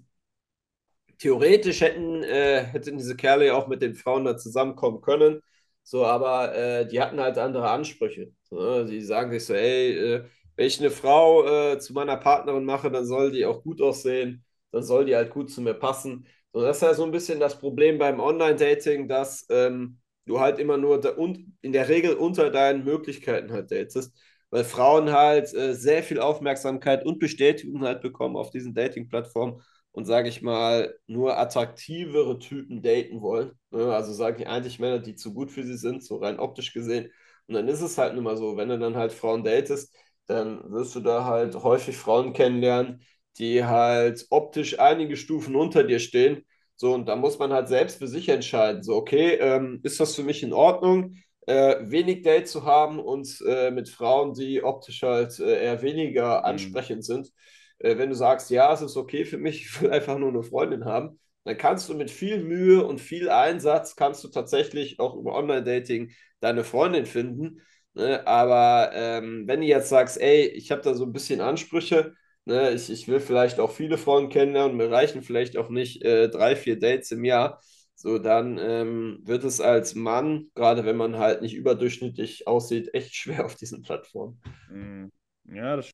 theoretisch 1.19 1.81
hätten, 1.81 2.23
äh, 2.23 2.65
hätten 2.65 2.99
diese 2.99 3.17
Kerle 3.17 3.47
ja 3.47 3.55
auch 3.55 3.69
mit 3.69 3.83
den 3.83 3.95
Frauen 3.95 4.25
da 4.25 4.37
zusammenkommen 4.37 5.01
können. 5.01 5.41
So, 5.83 6.05
aber 6.05 6.55
äh, 6.55 6.87
die 6.87 7.01
hatten 7.01 7.21
halt 7.21 7.39
andere 7.39 7.71
Ansprüche. 7.71 8.33
So, 8.45 8.57
ne? 8.85 9.03
Sagen 9.03 9.31
sich 9.33 9.45
so, 9.47 9.55
ey, 9.55 9.93
äh, 10.17 10.25
wenn 10.57 10.67
ich 10.67 10.79
eine 10.81 10.91
Frau 10.91 11.47
äh, 11.73 11.79
zu 11.79 11.93
meiner 11.95 12.17
Partnerin 12.17 12.65
mache, 12.65 12.91
dann 12.91 13.07
soll 13.07 13.33
die 13.33 13.47
auch 13.47 13.63
gut 13.63 13.81
aussehen, 13.81 14.45
dann 14.73 14.83
soll 14.83 15.05
die 15.05 15.17
halt 15.17 15.31
gut 15.31 15.51
zu 15.51 15.61
mir 15.63 15.75
passen. 15.75 16.27
So, 16.53 16.61
das 16.63 16.77
ist 16.79 16.83
ja 16.83 16.95
so 16.95 17.05
ein 17.05 17.11
bisschen 17.13 17.41
das 17.41 17.59
Problem 17.59 17.99
beim 17.99 18.21
Online-Dating, 18.21 19.09
dass 19.09 19.47
ähm, 19.51 20.01
du 20.27 20.41
halt 20.41 20.59
immer 20.59 20.77
nur 20.77 21.01
da, 21.01 21.11
und 21.11 21.39
in 21.63 21.73
der 21.73 21.89
Regel 21.89 22.15
unter 22.15 22.51
deinen 22.51 22.85
Möglichkeiten 22.85 23.53
halt 23.53 23.71
datest, 23.71 24.13
weil 24.51 24.65
Frauen 24.65 25.13
halt 25.13 25.53
äh, 25.55 25.75
sehr 25.75 26.03
viel 26.03 26.21
Aufmerksamkeit 26.21 27.05
und 27.07 27.19
Bestätigung 27.19 27.83
halt 27.85 28.01
bekommen 28.03 28.37
auf 28.37 28.51
diesen 28.51 28.75
Dating-Plattformen 28.75 29.63
und 29.93 30.05
sage 30.07 30.29
ich 30.29 30.43
mal, 30.43 30.95
nur 31.07 31.39
attraktivere 31.39 32.39
Typen 32.39 32.83
daten 32.83 33.21
wollen. 33.23 33.53
Ne? 33.71 33.93
Also 33.93 34.13
sage 34.13 34.43
ich 34.43 34.49
eigentlich 34.49 34.79
Männer, 34.79 34.99
die 35.01 35.15
zu 35.17 35.35
gut 35.35 35.51
für 35.51 35.63
sie 35.65 35.77
sind, 35.77 36.03
so 36.05 36.17
rein 36.17 36.39
optisch 36.39 36.73
gesehen. 36.73 37.11
Und 37.47 37.55
dann 37.55 37.69
ist 37.69 37.81
es 37.81 37.99
halt 37.99 38.15
nun 38.15 38.25
mal 38.25 38.37
so, 38.37 38.57
wenn 38.57 38.69
du 38.69 38.79
dann 38.79 38.97
halt 38.97 39.13
Frauen 39.13 39.43
datest, 39.45 39.95
dann 40.27 40.71
wirst 40.71 40.95
du 40.95 41.01
da 41.01 41.25
halt 41.25 41.55
häufig 41.57 41.97
Frauen 41.97 42.33
kennenlernen, 42.33 43.03
die 43.39 43.65
halt 43.65 44.27
optisch 44.31 44.79
einige 44.81 45.17
Stufen 45.17 45.57
unter 45.57 45.85
dir 45.85 45.99
stehen. 46.01 46.45
So, 46.77 46.95
und 46.95 47.07
da 47.09 47.17
muss 47.17 47.39
man 47.39 47.53
halt 47.53 47.69
selbst 47.69 47.99
für 47.99 48.09
sich 48.09 48.29
entscheiden. 48.29 48.83
So, 48.83 48.95
okay, 48.97 49.35
ähm, 49.37 49.81
ist 49.83 50.01
das 50.01 50.15
für 50.15 50.23
mich 50.23 50.43
in 50.43 50.53
Ordnung, 50.53 51.17
äh, 51.47 51.77
wenig 51.83 52.23
Date 52.23 52.49
zu 52.49 52.65
haben 52.65 52.99
und 52.99 53.41
äh, 53.47 53.71
mit 53.71 53.89
Frauen, 53.89 54.35
die 54.35 54.63
optisch 54.63 55.03
halt 55.03 55.39
äh, 55.41 55.63
eher 55.65 55.83
weniger 55.83 56.45
Mhm. 56.45 56.85
ansprechend 56.85 57.05
sind? 57.05 57.31
Äh, 57.79 57.99
wenn 57.99 58.11
du 58.11 58.15
sagst, 58.17 58.51
ja, 58.51 58.73
es 58.73 58.83
ist 58.83 58.97
okay 58.97 59.25
für 59.25 59.39
mich, 59.39 59.63
ich 59.67 59.81
will 59.83 59.91
einfach 59.91 60.19
nur 60.19 60.29
eine 60.31 60.43
Freundin 60.43 60.85
haben, 60.85 61.19
dann 61.45 61.57
kannst 61.57 61.89
du 61.89 61.95
mit 61.95 62.11
viel 62.11 62.43
Mühe 62.45 62.85
und 62.87 63.01
viel 63.01 63.31
Einsatz, 63.31 63.97
kannst 63.97 64.23
du 64.25 64.29
tatsächlich 64.29 65.01
auch 65.01 65.15
über 65.17 65.35
Online-Dating 65.35 66.13
deine 66.41 66.65
Freundin 66.65 67.07
finden. 67.07 67.63
Ne? 67.95 68.27
Aber 68.27 68.91
ähm, 68.95 69.45
wenn 69.47 69.61
du 69.61 69.67
jetzt 69.67 69.89
sagst, 69.89 70.21
ey, 70.21 70.47
ich 70.47 70.71
habe 70.71 70.83
da 70.83 70.95
so 70.95 71.05
ein 71.05 71.13
bisschen 71.13 71.41
Ansprüche, 71.41 72.15
ne? 72.45 72.73
ich, 72.73 72.91
ich 72.91 73.09
will 73.09 73.21
vielleicht 73.21 73.61
auch 73.61 73.71
viele 73.73 73.99
Frauen 73.99 74.29
kennenlernen, 74.29 74.77
mir 74.77 74.91
reichen 74.91 75.23
vielleicht 75.23 75.57
auch 75.57 75.69
nicht 75.71 76.03
äh, 76.03 76.29
drei, 76.29 76.57
vier 76.57 76.79
Dates 76.79 77.11
im 77.13 77.25
Jahr, 77.25 77.61
so 77.95 78.19
dann 78.19 78.59
ähm, 78.59 79.21
wird 79.25 79.45
es 79.45 79.61
als 79.61 79.95
Mann, 79.95 80.51
gerade 80.55 80.85
wenn 80.85 80.97
man 80.97 81.19
halt 81.19 81.43
nicht 81.43 81.55
überdurchschnittlich 81.55 82.47
aussieht, 82.47 82.95
echt 82.95 83.15
schwer 83.15 83.45
auf 83.45 83.55
diesen 83.57 83.83
Plattformen. 83.83 84.41
Mhm. 84.71 85.11
Ja, 85.45 85.77
das 85.77 85.91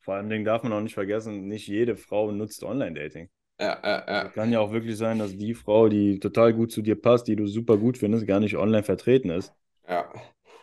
vor 0.00 0.14
allem 0.14 0.30
Dingen 0.30 0.44
darf 0.44 0.62
man 0.62 0.72
auch 0.72 0.80
nicht 0.80 0.94
vergessen, 0.94 1.48
nicht 1.48 1.68
jede 1.68 1.96
Frau 1.96 2.32
nutzt 2.32 2.64
Online-Dating. 2.64 3.28
Ja, 3.60 3.80
ja, 3.84 4.04
Also 4.06 4.28
ja. 4.28 4.30
kann 4.30 4.52
ja 4.52 4.60
auch 4.60 4.72
wirklich 4.72 4.96
sein, 4.96 5.18
dass 5.18 5.36
die 5.36 5.54
Frau, 5.54 5.88
die 5.88 6.18
total 6.18 6.54
gut 6.54 6.72
zu 6.72 6.82
dir 6.82 7.00
passt, 7.00 7.28
die 7.28 7.36
du 7.36 7.46
super 7.46 7.76
gut 7.76 7.98
findest, 7.98 8.26
gar 8.26 8.40
nicht 8.40 8.56
online 8.56 8.84
vertreten 8.84 9.30
ist. 9.30 9.52
Ja, 9.88 10.10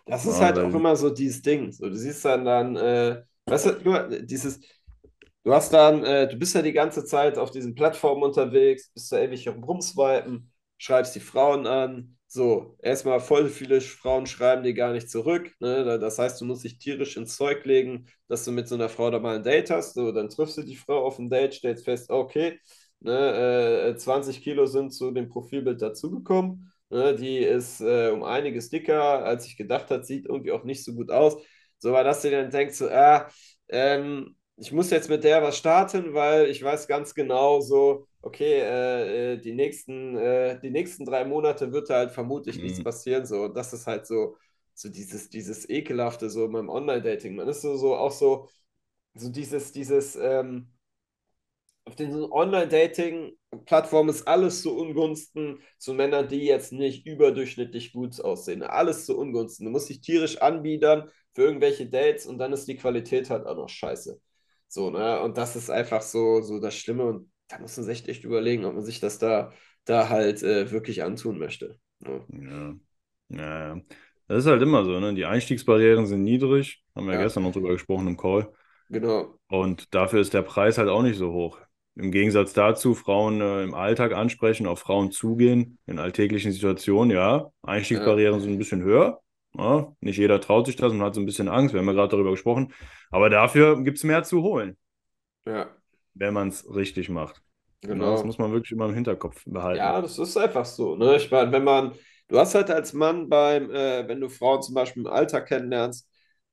das 0.06 0.26
ist 0.26 0.40
halt 0.40 0.58
auch 0.60 0.74
immer 0.74 0.96
so 0.96 1.10
dieses 1.10 1.42
Ding. 1.42 1.72
So, 1.72 1.90
du 1.90 1.96
siehst 1.96 2.24
dann 2.26 2.46
dann, 2.46 2.76
äh, 2.76 3.24
weißt 3.46 3.66
du, 3.86 4.24
dieses, 4.26 4.60
du 5.46 5.54
hast 5.54 5.74
dann, 5.74 6.04
äh, 6.06 6.28
du 6.28 6.38
bist 6.38 6.56
ja 6.56 6.62
die 6.64 6.74
ganze 6.74 7.06
Zeit 7.06 7.38
auf 7.38 7.52
diesen 7.52 7.76
Plattformen 7.76 8.24
unterwegs, 8.24 8.92
bist 8.94 9.12
da 9.14 9.20
ewig 9.20 9.48
Rumswipen, 9.50 10.52
schreibst 10.78 11.16
die 11.16 11.22
Frauen 11.22 11.68
an. 11.68 12.18
So, 12.28 12.78
erstmal 12.82 13.22
voll 13.22 13.50
viele 13.50 13.80
Frauen 13.82 14.28
schreiben 14.28 14.64
dir 14.64 14.74
gar 14.74 14.92
nicht 14.94 15.10
zurück. 15.10 15.52
Ne? 15.60 15.86
Da- 15.86 15.98
Das 16.00 16.20
heißt, 16.20 16.42
du 16.42 16.46
musst 16.46 16.66
dich 16.66 16.80
tierisch 16.80 17.18
ins 17.18 17.38
Zeug 17.38 17.66
legen, 17.66 18.08
dass 18.28 18.44
du 18.46 18.52
mit 18.52 18.68
so 18.68 18.76
einer 18.76 18.90
Frau 18.90 19.10
da 19.12 19.20
mal 19.20 19.38
ein 19.38 19.44
Date 19.44 19.70
hast. 19.72 19.94
So, 19.96 20.12
dann 20.12 20.30
triffst 20.30 20.58
du 20.58 20.64
die 20.64 20.76
Frau 20.76 21.06
auf 21.06 21.20
ein 21.20 21.30
Date, 21.30 21.54
stellst 21.54 21.86
fest, 21.86 22.10
okay, 22.10 22.60
ne, 23.00 23.90
äh, 23.94 23.96
20 23.98 24.42
Kilo 24.44 24.66
sind 24.66 24.92
zu 24.92 25.12
dem 25.12 25.30
Profilbild 25.30 25.82
dazugekommen. 25.82 26.72
Ne, 26.90 27.16
die 27.16 27.38
ist 27.40 27.82
äh, 27.82 28.10
um 28.12 28.24
einiges 28.24 28.70
dicker, 28.70 29.24
als 29.26 29.46
ich 29.48 29.58
gedacht 29.58 29.90
habe, 29.92 30.04
sieht 30.04 30.26
irgendwie 30.28 30.52
auch 30.52 30.64
nicht 30.64 30.84
so 30.84 30.94
gut 30.94 31.12
aus. 31.12 31.38
So 31.80 31.92
war 31.94 32.04
das, 32.04 32.22
du 32.22 32.32
dann 32.32 32.50
denkst, 32.52 32.76
so, 32.78 32.90
ah, 32.90 33.28
ähm, 33.70 34.36
ich 34.58 34.72
muss 34.72 34.90
jetzt 34.90 35.10
mit 35.10 35.24
der 35.24 35.42
was 35.44 35.58
starten, 35.58 36.14
weil 36.14 36.50
ich 36.50 36.64
weiß 36.64 36.88
ganz 36.88 37.14
genau 37.14 37.60
so, 37.60 38.08
okay, 38.22 38.60
äh, 38.62 39.34
äh 39.34 39.38
die, 39.38 39.54
nächsten, 39.54 40.16
äh, 40.18 40.60
die 40.60 40.70
nächsten 40.70 41.06
drei 41.06 41.26
Monate 41.26 41.72
wird 41.74 41.90
da 41.90 41.96
halt 41.96 42.12
vermutlich 42.12 42.58
mhm. 42.58 42.64
nichts 42.64 42.84
passieren. 42.84 43.26
So, 43.26 43.48
das 43.50 43.74
ist 43.74 43.88
halt 43.88 44.08
so, 44.08 44.38
so 44.74 44.90
dieses, 44.90 45.30
dieses 45.30 45.70
Ekelhafte 45.70 46.30
so 46.30 46.48
beim 46.50 46.70
Online-Dating. 46.70 47.36
Man 47.36 47.48
ist 47.50 47.62
so, 47.62 47.76
so 47.78 47.96
auch 47.96 48.12
so, 48.12 48.48
so 49.14 49.30
dieses, 49.30 49.72
dieses, 49.74 50.16
ähm, 50.16 50.72
auf 51.86 51.96
den 51.96 52.16
Online-Dating-Plattformen 52.16 54.10
ist 54.10 54.28
alles 54.28 54.62
zu 54.62 54.76
Ungunsten 54.76 55.60
zu 55.78 55.94
Männern, 55.94 56.28
die 56.28 56.46
jetzt 56.46 56.72
nicht 56.72 57.06
überdurchschnittlich 57.06 57.94
gut 57.94 58.20
aussehen. 58.22 58.64
Alles 58.64 59.06
zu 59.06 59.18
Ungunsten. 59.18 59.66
Du 59.66 59.72
musst 59.72 59.90
dich 59.90 60.02
tierisch 60.02 60.38
anbiedern 60.38 61.10
für 61.34 61.44
irgendwelche 61.44 61.88
Dates 61.88 62.26
und 62.26 62.40
dann 62.40 62.54
ist 62.54 62.68
die 62.68 62.78
Qualität 62.78 63.30
halt 63.30 63.46
auch 63.46 63.56
noch 63.56 63.70
scheiße. 63.70 64.20
So, 64.76 64.90
ne? 64.90 65.22
Und 65.22 65.38
das 65.38 65.56
ist 65.56 65.70
einfach 65.70 66.02
so, 66.02 66.42
so 66.42 66.60
das 66.60 66.76
Schlimme 66.76 67.06
und 67.06 67.32
da 67.48 67.60
muss 67.60 67.78
man 67.78 67.86
sich 67.86 68.10
echt, 68.10 68.26
überlegen, 68.26 68.66
ob 68.66 68.74
man 68.74 68.84
sich 68.84 69.00
das 69.00 69.20
da, 69.20 69.54
da 69.86 70.10
halt 70.10 70.44
äh, 70.44 70.70
wirklich 70.70 71.02
antun 71.02 71.40
möchte. 71.40 71.80
Ne? 72.00 72.78
Ja. 73.30 73.38
ja. 73.38 73.82
Das 74.28 74.40
ist 74.40 74.48
halt 74.48 74.62
immer 74.62 74.84
so, 74.84 75.00
ne? 75.00 75.14
Die 75.14 75.24
Einstiegsbarrieren 75.24 76.08
sind 76.08 76.24
niedrig. 76.24 76.84
Haben 76.94 77.08
wir 77.08 77.14
ja. 77.14 77.22
gestern 77.22 77.44
noch 77.44 77.54
drüber 77.54 77.70
gesprochen 77.70 78.08
im 78.10 78.18
Call. 78.18 78.52
Genau. 78.90 79.40
Und 79.48 79.96
dafür 79.96 80.20
ist 80.20 80.34
der 80.34 80.42
Preis 80.42 80.78
halt 80.78 80.90
auch 80.90 81.04
nicht 81.04 81.18
so 81.18 81.32
hoch. 81.32 81.58
Im 81.96 82.12
Gegensatz 82.12 82.52
dazu, 82.52 82.96
Frauen 82.96 83.40
äh, 83.40 83.64
im 83.64 83.74
Alltag 83.74 84.12
ansprechen, 84.12 84.68
auf 84.68 84.80
Frauen 84.80 85.10
zugehen, 85.10 85.78
in 85.86 86.00
alltäglichen 86.00 86.52
Situationen, 86.52 87.16
ja. 87.16 87.50
Einstiegsbarrieren 87.62 88.34
ja. 88.34 88.40
sind 88.42 88.52
ein 88.52 88.58
bisschen 88.58 88.84
höher. 88.84 89.22
Ja, 89.58 89.96
nicht 90.02 90.18
jeder 90.18 90.42
traut 90.42 90.66
sich 90.66 90.76
das 90.76 90.92
und 90.92 91.02
hat 91.02 91.16
so 91.16 91.22
ein 91.22 91.26
bisschen 91.26 91.48
Angst. 91.48 91.74
Wir 91.74 91.80
haben 91.80 91.88
ja 91.88 91.94
gerade 91.94 92.10
darüber 92.10 92.32
gesprochen. 92.32 92.74
Aber 93.10 93.30
dafür 93.30 93.82
gibt 93.84 93.98
es 93.98 94.04
mehr 94.04 94.24
zu 94.24 94.42
holen. 94.42 94.78
Ja. 95.46 95.70
Wenn 96.14 96.34
man 96.34 96.50
es 96.50 96.68
richtig 96.74 97.10
macht. 97.10 97.42
Genau. 97.82 98.12
Das 98.12 98.24
muss 98.24 98.38
man 98.38 98.52
wirklich 98.52 98.72
immer 98.72 98.88
im 98.88 98.94
Hinterkopf 98.94 99.44
behalten. 99.46 99.78
Ja, 99.78 100.02
das 100.02 100.18
ist 100.18 100.38
einfach 100.38 100.66
so. 100.66 100.96
Ne? 100.96 101.18
Ich 101.18 101.30
meine, 101.30 101.52
wenn 101.52 101.64
man, 101.64 101.94
du 102.28 102.40
hast 102.40 102.56
halt 102.56 102.70
als 102.70 102.94
Mann 102.94 103.30
beim, 103.30 103.70
äh, 103.72 104.08
wenn 104.08 104.22
du 104.22 104.30
Frauen 104.30 104.62
zum 104.62 104.76
Beispiel 104.76 105.04
im 105.04 105.12
Alltag 105.12 105.48
kennenlernst, 105.48 106.10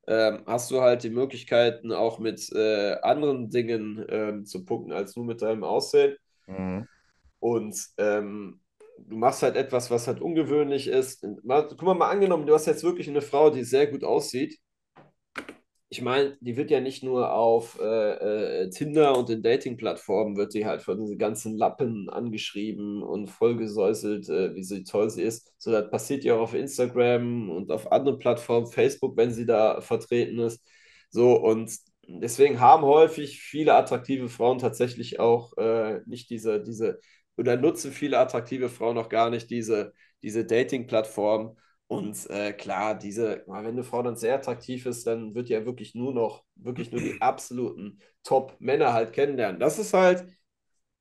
ähm, 0.07 0.43
hast 0.47 0.71
du 0.71 0.81
halt 0.81 1.05
die 1.05 1.11
Möglichkeiten, 1.11 1.93
auch 1.93 2.19
mit 2.19 2.51
äh, 2.53 2.97
anderen 3.03 3.51
Dingen 3.51 4.05
ähm, 4.09 4.45
zu 4.45 4.65
punkten, 4.65 4.93
als 4.93 5.17
nur 5.17 5.25
mit 5.25 5.43
deinem 5.43 5.65
Aussehen. 5.65 6.17
Mhm. 6.47 6.87
Und 7.39 7.77
ähm, 7.99 8.61
du 9.09 9.17
machst 9.17 9.43
halt 9.43 9.57
etwas, 9.57 9.91
was 9.91 10.07
halt 10.09 10.21
ungewöhnlich 10.21 10.89
ist. 10.89 11.25
Mal, 11.45 11.67
guck 11.69 11.83
mal, 11.83 11.95
mal 11.95 12.11
angenommen, 12.11 12.47
du 12.47 12.55
hast 12.55 12.67
jetzt 12.67 12.85
wirklich 12.85 13.09
eine 13.09 13.23
Frau, 13.23 13.51
die 13.51 13.65
sehr 13.65 13.87
gut 13.87 14.05
aussieht. 14.05 14.59
Ich 15.89 16.01
meine, 16.01 16.39
die 16.41 16.57
wird 16.57 16.71
ja 16.71 16.81
nicht 16.81 17.03
nur 17.03 17.35
auf 17.35 17.79
äh, 17.79 18.63
äh, 18.65 18.71
Tinder 18.71 19.17
und 19.19 19.29
den 19.29 19.43
Dating-Plattformen, 19.43 20.39
wird 20.39 20.55
die 20.55 20.65
halt 20.65 20.81
von 20.81 20.99
diesen 20.99 21.19
ganzen 21.19 21.59
Lappen 21.59 22.09
angeschrieben 22.09 23.03
und 23.03 23.29
vollgesäuselt, 23.29 24.27
äh, 24.31 24.55
wie 24.55 24.63
sie 24.63 24.85
toll 24.85 25.11
sie 25.11 25.23
ist. 25.23 25.53
So, 25.59 25.71
das 25.71 25.91
passiert 25.91 26.25
ja 26.25 26.37
auch 26.37 26.41
auf 26.43 26.55
Instagram 26.55 27.51
und 27.51 27.71
auf 27.71 27.93
anderen 27.93 28.19
Plattformen, 28.19 28.69
Facebook, 28.69 29.19
wenn 29.19 29.33
sie 29.33 29.45
da 29.45 29.83
vertreten 29.83 30.39
ist. 30.39 30.63
So, 31.11 31.35
und 31.39 31.71
deswegen 32.09 32.59
haben 32.61 32.85
häufig 32.85 33.41
viele 33.41 33.75
attraktive 33.75 34.29
Frauen 34.31 34.59
tatsächlich 34.59 35.21
auch 35.21 35.57
äh, 35.59 36.01
nicht 36.07 36.31
diese, 36.31 36.63
diese 36.63 37.01
oder 37.37 37.57
nutzen 37.57 37.93
viele 37.93 38.19
attraktive 38.19 38.69
Frauen 38.69 38.95
noch 38.97 39.09
gar 39.09 39.31
nicht 39.31 39.51
diese, 39.51 39.93
diese 40.23 40.45
Dating-Plattform. 40.45 41.57
Und 41.87 42.29
äh, 42.31 42.53
klar, 42.53 42.95
diese, 42.99 43.45
wenn 43.47 43.67
eine 43.67 43.85
Frau 43.85 44.03
dann 44.03 44.17
sehr 44.17 44.37
attraktiv 44.37 44.87
ist, 44.87 45.07
dann 45.07 45.35
wird 45.35 45.49
ja 45.49 45.67
wirklich 45.67 45.95
nur 45.95 46.15
noch, 46.15 46.45
wirklich 46.57 46.91
nur 46.91 47.01
die 47.01 47.17
absoluten 47.21 48.01
Top-Männer 48.25 48.93
halt 48.93 49.13
kennenlernen. 49.13 49.61
Das 49.61 49.79
ist 49.79 49.93
halt 49.93 50.27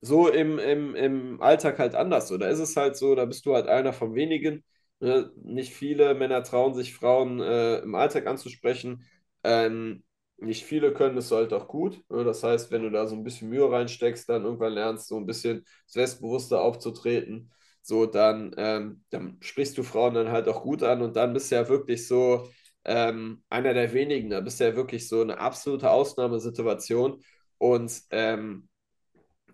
so 0.01 0.27
im, 0.29 0.59
im, 0.59 0.95
im 0.95 1.41
Alltag 1.41 1.79
halt 1.79 1.95
anders. 1.95 2.27
So, 2.27 2.38
da 2.38 2.47
ist 2.50 2.59
es 2.59 2.75
halt 2.75 2.97
so, 2.97 3.15
da 3.15 3.25
bist 3.25 3.45
du 3.45 3.53
halt 3.53 3.67
einer 3.67 3.93
von 3.93 4.15
wenigen. 4.15 4.63
Ne? 5.00 5.31
Nicht 5.43 5.73
viele 5.73 6.13
Männer 6.15 6.43
trauen 6.43 6.73
sich, 6.73 6.93
Frauen 6.93 7.39
äh, 7.39 7.79
im 7.79 7.95
Alltag 7.95 8.27
anzusprechen. 8.27 9.05
Ähm, 9.43 10.03
nicht 10.41 10.65
viele 10.65 10.93
können 10.93 11.17
es 11.17 11.31
halt 11.31 11.53
auch 11.53 11.67
gut. 11.67 12.03
Ne? 12.10 12.24
Das 12.24 12.43
heißt, 12.43 12.71
wenn 12.71 12.83
du 12.83 12.89
da 12.91 13.07
so 13.07 13.15
ein 13.15 13.24
bisschen 13.24 13.50
Mühe 13.50 13.71
reinsteckst, 13.71 14.27
dann 14.29 14.43
irgendwann 14.45 14.74
lernst 14.74 15.10
du 15.12 15.15
so 15.15 15.19
ein 15.21 15.25
bisschen 15.25 15.65
selbstbewusster 15.88 16.62
aufzutreten, 16.62 17.51
so 17.81 18.05
dann, 18.05 18.53
ähm, 18.57 19.03
dann 19.10 19.38
sprichst 19.41 19.77
du 19.77 19.83
Frauen 19.83 20.13
dann 20.15 20.29
halt 20.31 20.48
auch 20.48 20.63
gut 20.63 20.83
an 20.83 21.01
und 21.01 21.15
dann 21.15 21.33
bist 21.33 21.51
du 21.51 21.55
ja 21.55 21.69
wirklich 21.69 22.07
so 22.07 22.50
ähm, 22.86 23.43
einer 23.50 23.74
der 23.74 23.93
wenigen. 23.93 24.29
Da 24.31 24.41
bist 24.41 24.60
du 24.60 24.65
ja 24.65 24.75
wirklich 24.75 25.07
so 25.07 25.21
eine 25.21 25.38
absolute 25.39 25.89
Ausnahmesituation 25.91 27.24
und 27.57 28.01
ähm, 28.12 28.67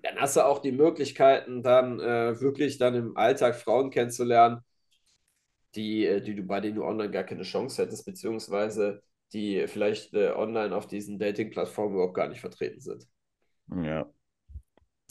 dann 0.03 0.17
hast 0.17 0.37
du 0.37 0.45
auch 0.45 0.59
die 0.59 0.71
Möglichkeiten, 0.71 1.63
dann 1.63 1.99
äh, 1.99 2.39
wirklich 2.41 2.77
dann 2.77 2.95
im 2.95 3.17
Alltag 3.17 3.55
Frauen 3.55 3.89
kennenzulernen, 3.91 4.61
die, 5.75 6.05
äh, 6.05 6.21
die 6.21 6.35
du, 6.35 6.43
bei 6.43 6.59
denen 6.61 6.75
du 6.75 6.83
online 6.85 7.11
gar 7.11 7.23
keine 7.23 7.43
Chance 7.43 7.81
hättest, 7.83 8.05
beziehungsweise 8.05 9.01
die 9.33 9.65
vielleicht 9.67 10.13
äh, 10.13 10.31
online 10.31 10.75
auf 10.75 10.87
diesen 10.87 11.19
Dating-Plattformen 11.19 11.95
überhaupt 11.95 12.15
gar 12.15 12.29
nicht 12.29 12.41
vertreten 12.41 12.79
sind. 12.79 13.07
Ja. 13.83 14.09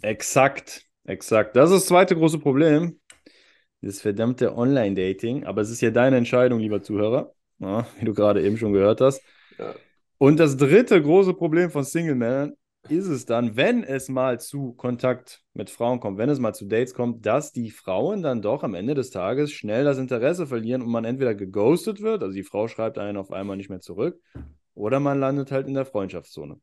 Exakt, 0.02 0.87
exakt. 1.04 1.56
Das 1.56 1.70
ist 1.70 1.76
das 1.76 1.87
zweite 1.87 2.16
große 2.16 2.38
Problem. 2.38 3.00
Das 3.80 4.00
verdammte 4.00 4.56
Online-Dating. 4.56 5.44
Aber 5.44 5.61
es 5.61 5.70
ist 5.70 5.80
ja 5.80 5.90
deine 5.90 6.16
Entscheidung, 6.16 6.61
lieber 6.61 6.82
Zuhörer, 6.82 7.35
ja, 7.58 7.87
wie 7.99 8.04
du 8.04 8.14
gerade 8.14 8.42
eben 8.42 8.56
schon 8.56 8.73
gehört 8.73 9.00
hast. 9.00 9.23
Ja. 9.58 9.75
Und 10.18 10.40
das 10.40 10.56
dritte 10.56 11.00
große 11.00 11.35
Problem 11.35 11.70
von 11.70 11.85
Single-Männern 11.85 12.56
ist 12.90 13.07
es 13.07 13.26
dann, 13.26 13.57
wenn 13.57 13.85
es 13.85 14.09
mal 14.09 14.40
zu 14.40 14.73
Kontakt 14.75 15.43
mit 15.55 15.71
Frauen 15.71 16.00
kommt, 16.00 16.19
wenn 16.19 16.28
es 16.28 16.38
mal 16.38 16.55
zu 16.55 16.66
Dates 16.66 16.95
kommt, 16.95 17.26
dass 17.26 17.52
die 17.52 17.71
Frauen 17.71 18.23
dann 18.23 18.43
doch 18.43 18.62
am 18.62 18.75
Ende 18.75 18.95
des 18.95 19.11
Tages 19.11 19.52
schnell 19.52 19.85
das 19.85 19.99
Interesse 19.99 20.47
verlieren 20.47 20.83
und 20.83 20.90
man 20.90 21.05
entweder 21.05 21.35
geghostet 21.35 22.00
wird, 22.00 22.23
also 22.23 22.35
die 22.35 22.43
Frau 22.43 22.69
schreibt 22.69 22.99
einen 22.99 23.16
auf 23.16 23.31
einmal 23.31 23.57
nicht 23.57 23.71
mehr 23.71 23.81
zurück, 23.81 24.21
oder 24.75 25.00
man 25.00 25.21
landet 25.21 25.52
halt 25.52 25.66
in 25.66 25.75
der 25.75 25.87
Freundschaftszone. 25.87 26.61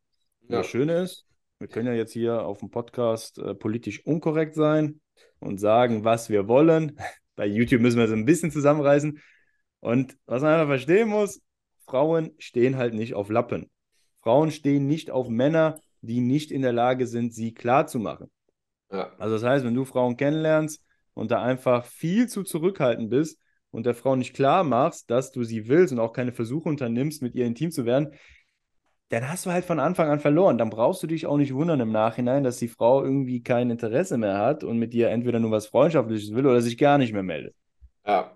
Ja. 0.48 0.58
Das 0.58 0.68
Schöne 0.68 1.02
ist, 1.02 1.26
wir 1.60 1.68
können 1.68 1.88
ja 1.88 1.94
jetzt 1.94 2.14
hier 2.14 2.46
auf 2.46 2.60
dem 2.60 2.70
Podcast 2.70 3.38
äh, 3.40 3.56
politisch 3.56 4.06
unkorrekt 4.06 4.56
sein 4.56 5.00
und 5.40 5.60
sagen, 5.60 6.04
was 6.04 6.30
wir 6.30 6.48
wollen. 6.48 6.98
Bei 7.36 7.46
YouTube 7.46 7.82
müssen 7.82 7.98
wir 7.98 8.06
es 8.06 8.12
ein 8.12 8.26
bisschen 8.26 8.52
zusammenreißen. 8.52 9.20
Und 9.80 10.18
was 10.26 10.42
man 10.42 10.54
einfach 10.54 10.68
verstehen 10.68 11.10
muss, 11.10 11.42
Frauen 11.86 12.32
stehen 12.38 12.78
halt 12.78 12.94
nicht 12.94 13.16
auf 13.16 13.30
Lappen. 13.30 13.70
Frauen 14.22 14.52
stehen 14.52 14.88
nicht 14.88 15.12
auf 15.12 15.28
Männer, 15.30 15.80
die 16.04 16.22
nicht 16.22 16.52
in 16.52 16.62
der 16.62 16.74
Lage 16.74 17.08
sind, 17.08 17.34
sie 17.34 17.54
klar 17.54 17.88
zu 17.88 18.00
machen. 18.00 18.30
Ja. 18.92 19.12
Also 19.18 19.36
das 19.36 19.44
heißt, 19.44 19.66
wenn 19.66 19.74
du 19.74 19.86
Frauen 19.86 20.18
kennenlernst 20.18 20.84
und 21.14 21.32
da 21.32 21.42
einfach 21.42 21.86
viel 21.86 22.28
zu 22.28 22.44
zurückhaltend 22.44 23.10
bist 23.10 23.40
und 23.72 23.86
der 23.86 23.96
Frau 23.96 24.16
nicht 24.16 24.36
klar 24.36 24.64
machst, 24.64 25.10
dass 25.10 25.32
du 25.32 25.44
sie 25.44 25.68
willst 25.68 25.94
und 25.94 26.00
auch 26.00 26.14
keine 26.14 26.34
Versuche 26.34 26.70
unternimmst, 26.70 27.22
mit 27.22 27.36
ihr 27.36 27.46
intim 27.46 27.72
zu 27.72 27.86
werden, 27.86 28.14
dann 29.10 29.30
hast 29.30 29.46
du 29.46 29.52
halt 29.52 29.66
von 29.66 29.80
Anfang 29.80 30.10
an 30.10 30.20
verloren. 30.20 30.58
Dann 30.58 30.70
brauchst 30.70 31.02
du 31.04 31.08
dich 31.08 31.26
auch 31.26 31.38
nicht 31.38 31.54
wundern 31.54 31.80
im 31.80 31.92
Nachhinein, 31.92 32.44
dass 32.44 32.58
die 32.58 32.68
Frau 32.68 33.04
irgendwie 33.04 33.42
kein 33.42 33.70
Interesse 33.70 34.18
mehr 34.18 34.38
hat 34.40 34.64
und 34.64 34.78
mit 34.78 34.94
dir 34.94 35.10
entweder 35.10 35.40
nur 35.40 35.52
was 35.52 35.68
Freundschaftliches 35.68 36.34
will 36.34 36.46
oder 36.46 36.62
sich 36.62 36.78
gar 36.78 36.98
nicht 36.98 37.14
mehr 37.14 37.24
meldet. 37.24 37.56
Ja. 38.06 38.36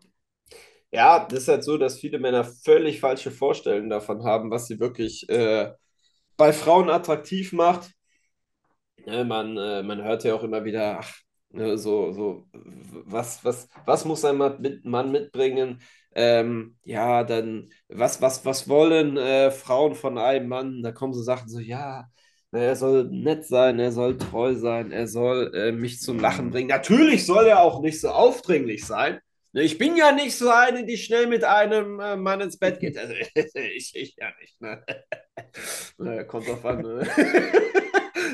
Ja, 0.91 1.25
das 1.25 1.39
ist 1.39 1.47
halt 1.49 1.63
so, 1.63 1.77
dass 1.77 1.99
viele 1.99 2.17
Männer 2.17 2.45
völlig 2.45 3.01
falsche 3.01 3.29
Vorstellungen 3.29 3.89
davon 3.89 4.23
haben, 4.23 4.49
was 4.51 4.67
sie 4.67 4.79
wirklich 4.79 5.27
äh, 5.29 5.71
bei 6.37 6.53
Frauen 6.53 6.89
attraktiv 6.89 7.53
macht. 7.53 7.91
Ja, 9.05 9.23
man, 9.23 9.57
äh, 9.57 9.83
man 9.83 10.03
hört 10.03 10.23
ja 10.23 10.33
auch 10.35 10.43
immer 10.43 10.65
wieder, 10.65 10.99
ach, 10.99 11.13
ne, 11.51 11.77
so, 11.77 12.11
so, 12.11 12.45
was, 12.51 13.43
was, 13.45 13.69
was 13.85 14.05
muss 14.05 14.25
ein 14.25 14.37
Mann 14.83 15.11
mitbringen? 15.11 15.81
Ähm, 16.13 16.77
ja, 16.83 17.23
dann, 17.23 17.69
was, 17.87 18.21
was, 18.21 18.43
was 18.45 18.67
wollen 18.67 19.15
äh, 19.17 19.51
Frauen 19.51 19.95
von 19.95 20.17
einem 20.17 20.49
Mann? 20.49 20.81
Da 20.83 20.91
kommen 20.91 21.13
so 21.13 21.21
Sachen 21.21 21.47
so, 21.47 21.59
ja, 21.59 22.05
er 22.51 22.75
soll 22.75 23.05
nett 23.11 23.45
sein, 23.45 23.79
er 23.79 23.91
soll 23.91 24.17
treu 24.17 24.55
sein, 24.55 24.91
er 24.91 25.07
soll 25.07 25.51
äh, 25.55 25.71
mich 25.71 25.99
zum 26.01 26.19
Lachen 26.19 26.49
bringen. 26.49 26.69
Natürlich 26.69 27.25
soll 27.25 27.45
er 27.45 27.61
auch 27.61 27.81
nicht 27.81 28.01
so 28.01 28.09
aufdringlich 28.09 28.85
sein. 28.85 29.19
Ne, 29.53 29.63
ich 29.63 29.77
bin 29.77 29.95
ja 29.95 30.11
nicht 30.11 30.35
so 30.35 30.49
eine, 30.49 30.85
die 30.85 30.97
schnell 30.97 31.27
mit 31.27 31.43
einem 31.43 31.99
äh, 31.99 32.15
Mann 32.15 32.41
ins 32.41 32.57
Bett 32.57 32.79
geht. 32.79 32.97
Also, 32.97 33.13
ich, 33.75 33.95
ich 33.95 34.15
ja 34.17 34.31
nicht. 34.39 34.59
Ne? 34.61 34.83
naja, 35.97 36.23
kommt 36.23 36.47
drauf 36.47 36.65
an. 36.65 36.81
Ne? 36.81 37.07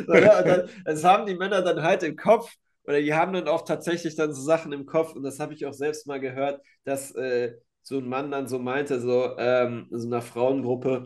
dann, 0.08 0.70
das 0.86 1.03
haben 1.03 1.25
die 1.25 1.36
Männer 1.36 1.62
dann 1.62 1.82
halt 1.82 2.03
im 2.03 2.15
Kopf. 2.15 2.53
Oder 2.86 3.00
die 3.00 3.13
haben 3.13 3.34
dann 3.34 3.48
auch 3.48 3.63
tatsächlich 3.63 4.15
dann 4.15 4.34
so 4.34 4.41
Sachen 4.41 4.74
im 4.74 4.86
Kopf. 4.86 5.13
Und 5.15 5.24
das 5.24 5.39
habe 5.39 5.53
ich 5.53 5.65
auch 5.65 5.74
selbst 5.74 6.05
mal 6.08 6.20
gehört, 6.20 6.62
dass 6.84 7.15
äh, 7.15 7.53
so 7.82 7.98
ein 7.98 8.08
Mann 8.08 8.32
dann 8.32 8.48
so 8.48 8.60
meinte, 8.60 9.00
so 9.00 9.38
ähm, 9.38 9.88
in 9.91 10.00
so 10.00 10.08
einer 10.08 10.22
Frauengruppe, 10.22 11.03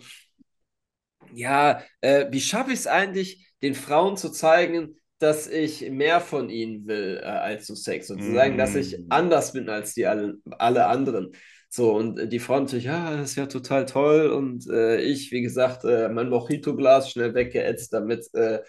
ja, 1.33 1.81
äh, 2.01 2.27
wie 2.31 2.41
schaffe 2.41 2.71
ich 2.71 2.79
es 2.79 2.87
eigentlich, 2.87 3.47
den 3.61 3.75
Frauen 3.75 4.17
zu 4.17 4.29
zeigen, 4.29 4.97
dass 5.19 5.47
ich 5.47 5.89
mehr 5.89 6.21
von 6.21 6.49
ihnen 6.49 6.87
will 6.87 7.19
äh, 7.21 7.25
als 7.25 7.65
zu 7.65 7.75
Sex. 7.75 8.07
Sozusagen, 8.07 8.55
mm. 8.55 8.57
dass 8.57 8.75
ich 8.75 8.97
mm. 8.97 9.05
anders 9.09 9.53
bin 9.53 9.69
als 9.69 9.93
die 9.93 10.05
alle, 10.05 10.37
alle 10.57 10.87
anderen. 10.87 11.31
So, 11.69 11.93
und 11.95 12.31
die 12.31 12.39
Frau 12.39 12.59
natürlich, 12.59 12.85
ja, 12.85 13.15
das 13.17 13.31
ist 13.31 13.35
ja 13.35 13.47
total 13.47 13.85
toll. 13.85 14.27
Und 14.27 14.69
äh, 14.69 15.01
ich, 15.01 15.31
wie 15.31 15.41
gesagt, 15.41 15.83
äh, 15.85 16.09
mein 16.09 16.29
Mojito-Glas 16.29 17.11
schnell 17.11 17.33
weggeätzt, 17.33 17.93
damit, 17.93 18.33
äh, 18.33 18.59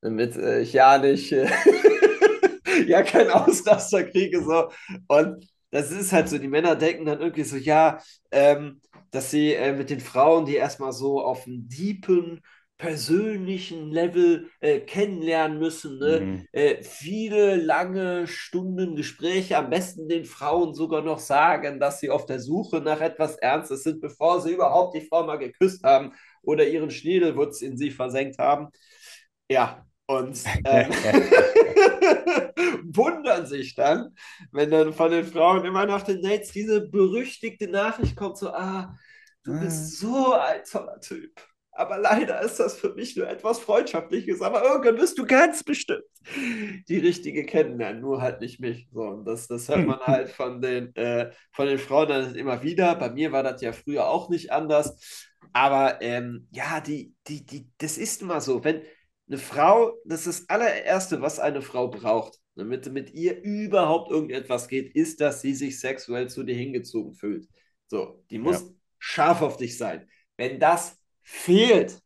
damit 0.00 0.36
äh, 0.36 0.60
ich 0.62 0.72
ja 0.72 0.98
nicht, 0.98 1.32
äh, 1.32 1.48
ja, 2.86 3.02
keinen 3.02 3.30
Ausraster 3.30 4.04
kriege. 4.04 4.42
So. 4.42 4.70
Und 5.08 5.46
das 5.70 5.90
ist 5.90 6.12
halt 6.12 6.28
so, 6.28 6.38
die 6.38 6.48
Männer 6.48 6.74
denken 6.76 7.04
dann 7.04 7.20
irgendwie 7.20 7.44
so, 7.44 7.56
ja, 7.56 8.00
ähm, 8.30 8.80
dass 9.10 9.30
sie 9.30 9.54
äh, 9.54 9.72
mit 9.72 9.90
den 9.90 10.00
Frauen, 10.00 10.46
die 10.46 10.56
erstmal 10.56 10.92
so 10.92 11.20
auf 11.20 11.46
einem 11.46 11.68
deepen, 11.68 12.40
persönlichen 12.78 13.90
Level 13.90 14.50
äh, 14.60 14.78
kennenlernen 14.78 15.58
müssen. 15.58 15.98
Ne? 15.98 16.20
Mhm. 16.20 16.46
Äh, 16.52 16.82
viele 16.82 17.56
lange 17.56 18.28
Stunden 18.28 18.94
Gespräche, 18.94 19.58
am 19.58 19.68
besten 19.68 20.08
den 20.08 20.24
Frauen 20.24 20.74
sogar 20.74 21.02
noch 21.02 21.18
sagen, 21.18 21.80
dass 21.80 21.98
sie 21.98 22.08
auf 22.08 22.24
der 22.24 22.38
Suche 22.38 22.80
nach 22.80 23.00
etwas 23.00 23.36
Ernstes 23.36 23.82
sind, 23.82 24.00
bevor 24.00 24.40
sie 24.40 24.52
überhaupt 24.52 24.94
die 24.94 25.00
Frau 25.00 25.24
mal 25.24 25.36
geküsst 25.36 25.82
haben 25.82 26.12
oder 26.42 26.66
ihren 26.66 26.90
Schniedelwutz 26.90 27.62
in 27.62 27.76
sie 27.76 27.90
versenkt 27.90 28.38
haben. 28.38 28.68
Ja, 29.50 29.84
und 30.06 30.40
ähm, 30.64 30.90
wundern 32.94 33.46
sich 33.46 33.74
dann, 33.74 34.14
wenn 34.52 34.70
dann 34.70 34.92
von 34.92 35.10
den 35.10 35.26
Frauen 35.26 35.64
immer 35.64 35.84
nach 35.84 36.02
den 36.02 36.22
Dates 36.22 36.52
diese 36.52 36.88
berüchtigte 36.88 37.68
Nachricht 37.68 38.16
kommt, 38.16 38.38
so, 38.38 38.50
ah, 38.50 38.96
du 39.44 39.58
bist 39.58 39.98
so 39.98 40.34
ein 40.34 40.62
toller 40.64 41.00
Typ. 41.00 41.32
Aber 41.78 41.96
leider 41.96 42.40
ist 42.42 42.58
das 42.58 42.76
für 42.76 42.92
mich 42.94 43.14
nur 43.14 43.28
etwas 43.28 43.60
Freundschaftliches. 43.60 44.42
Aber 44.42 44.64
irgendwann 44.64 44.98
wirst 44.98 45.16
du 45.16 45.24
ganz 45.24 45.62
bestimmt 45.62 46.02
die 46.88 46.98
richtige 46.98 47.46
kennenlernen, 47.46 48.00
nur 48.00 48.20
halt 48.20 48.40
nicht 48.40 48.58
mich. 48.58 48.88
So, 48.92 49.02
und 49.02 49.24
das, 49.24 49.46
das 49.46 49.68
hört 49.68 49.86
man 49.86 50.00
halt 50.06 50.28
von 50.28 50.60
den, 50.60 50.92
äh, 50.96 51.30
von 51.52 51.68
den 51.68 51.78
Frauen 51.78 52.08
dann 52.08 52.34
immer 52.34 52.64
wieder. 52.64 52.96
Bei 52.96 53.10
mir 53.10 53.30
war 53.30 53.44
das 53.44 53.62
ja 53.62 53.70
früher 53.70 54.08
auch 54.08 54.28
nicht 54.28 54.50
anders. 54.50 55.28
Aber 55.52 56.02
ähm, 56.02 56.48
ja, 56.50 56.80
die, 56.80 57.14
die, 57.28 57.46
die, 57.46 57.70
das 57.78 57.96
ist 57.96 58.22
immer 58.22 58.40
so. 58.40 58.64
Wenn 58.64 58.82
eine 59.28 59.38
Frau, 59.38 59.96
das 60.04 60.26
ist 60.26 60.40
das 60.40 60.48
allererste, 60.48 61.22
was 61.22 61.38
eine 61.38 61.62
Frau 61.62 61.86
braucht, 61.86 62.40
damit 62.56 62.92
mit 62.92 63.14
ihr 63.14 63.40
überhaupt 63.44 64.10
irgendetwas 64.10 64.66
geht, 64.66 64.96
ist, 64.96 65.20
dass 65.20 65.42
sie 65.42 65.54
sich 65.54 65.78
sexuell 65.78 66.28
zu 66.28 66.42
dir 66.42 66.56
hingezogen 66.56 67.14
fühlt. 67.14 67.46
So, 67.86 68.24
die 68.32 68.38
muss 68.38 68.62
ja. 68.62 68.66
scharf 68.98 69.42
auf 69.42 69.58
dich 69.58 69.78
sein. 69.78 70.08
Wenn 70.36 70.58
das 70.58 70.98
fehlt, 71.28 72.00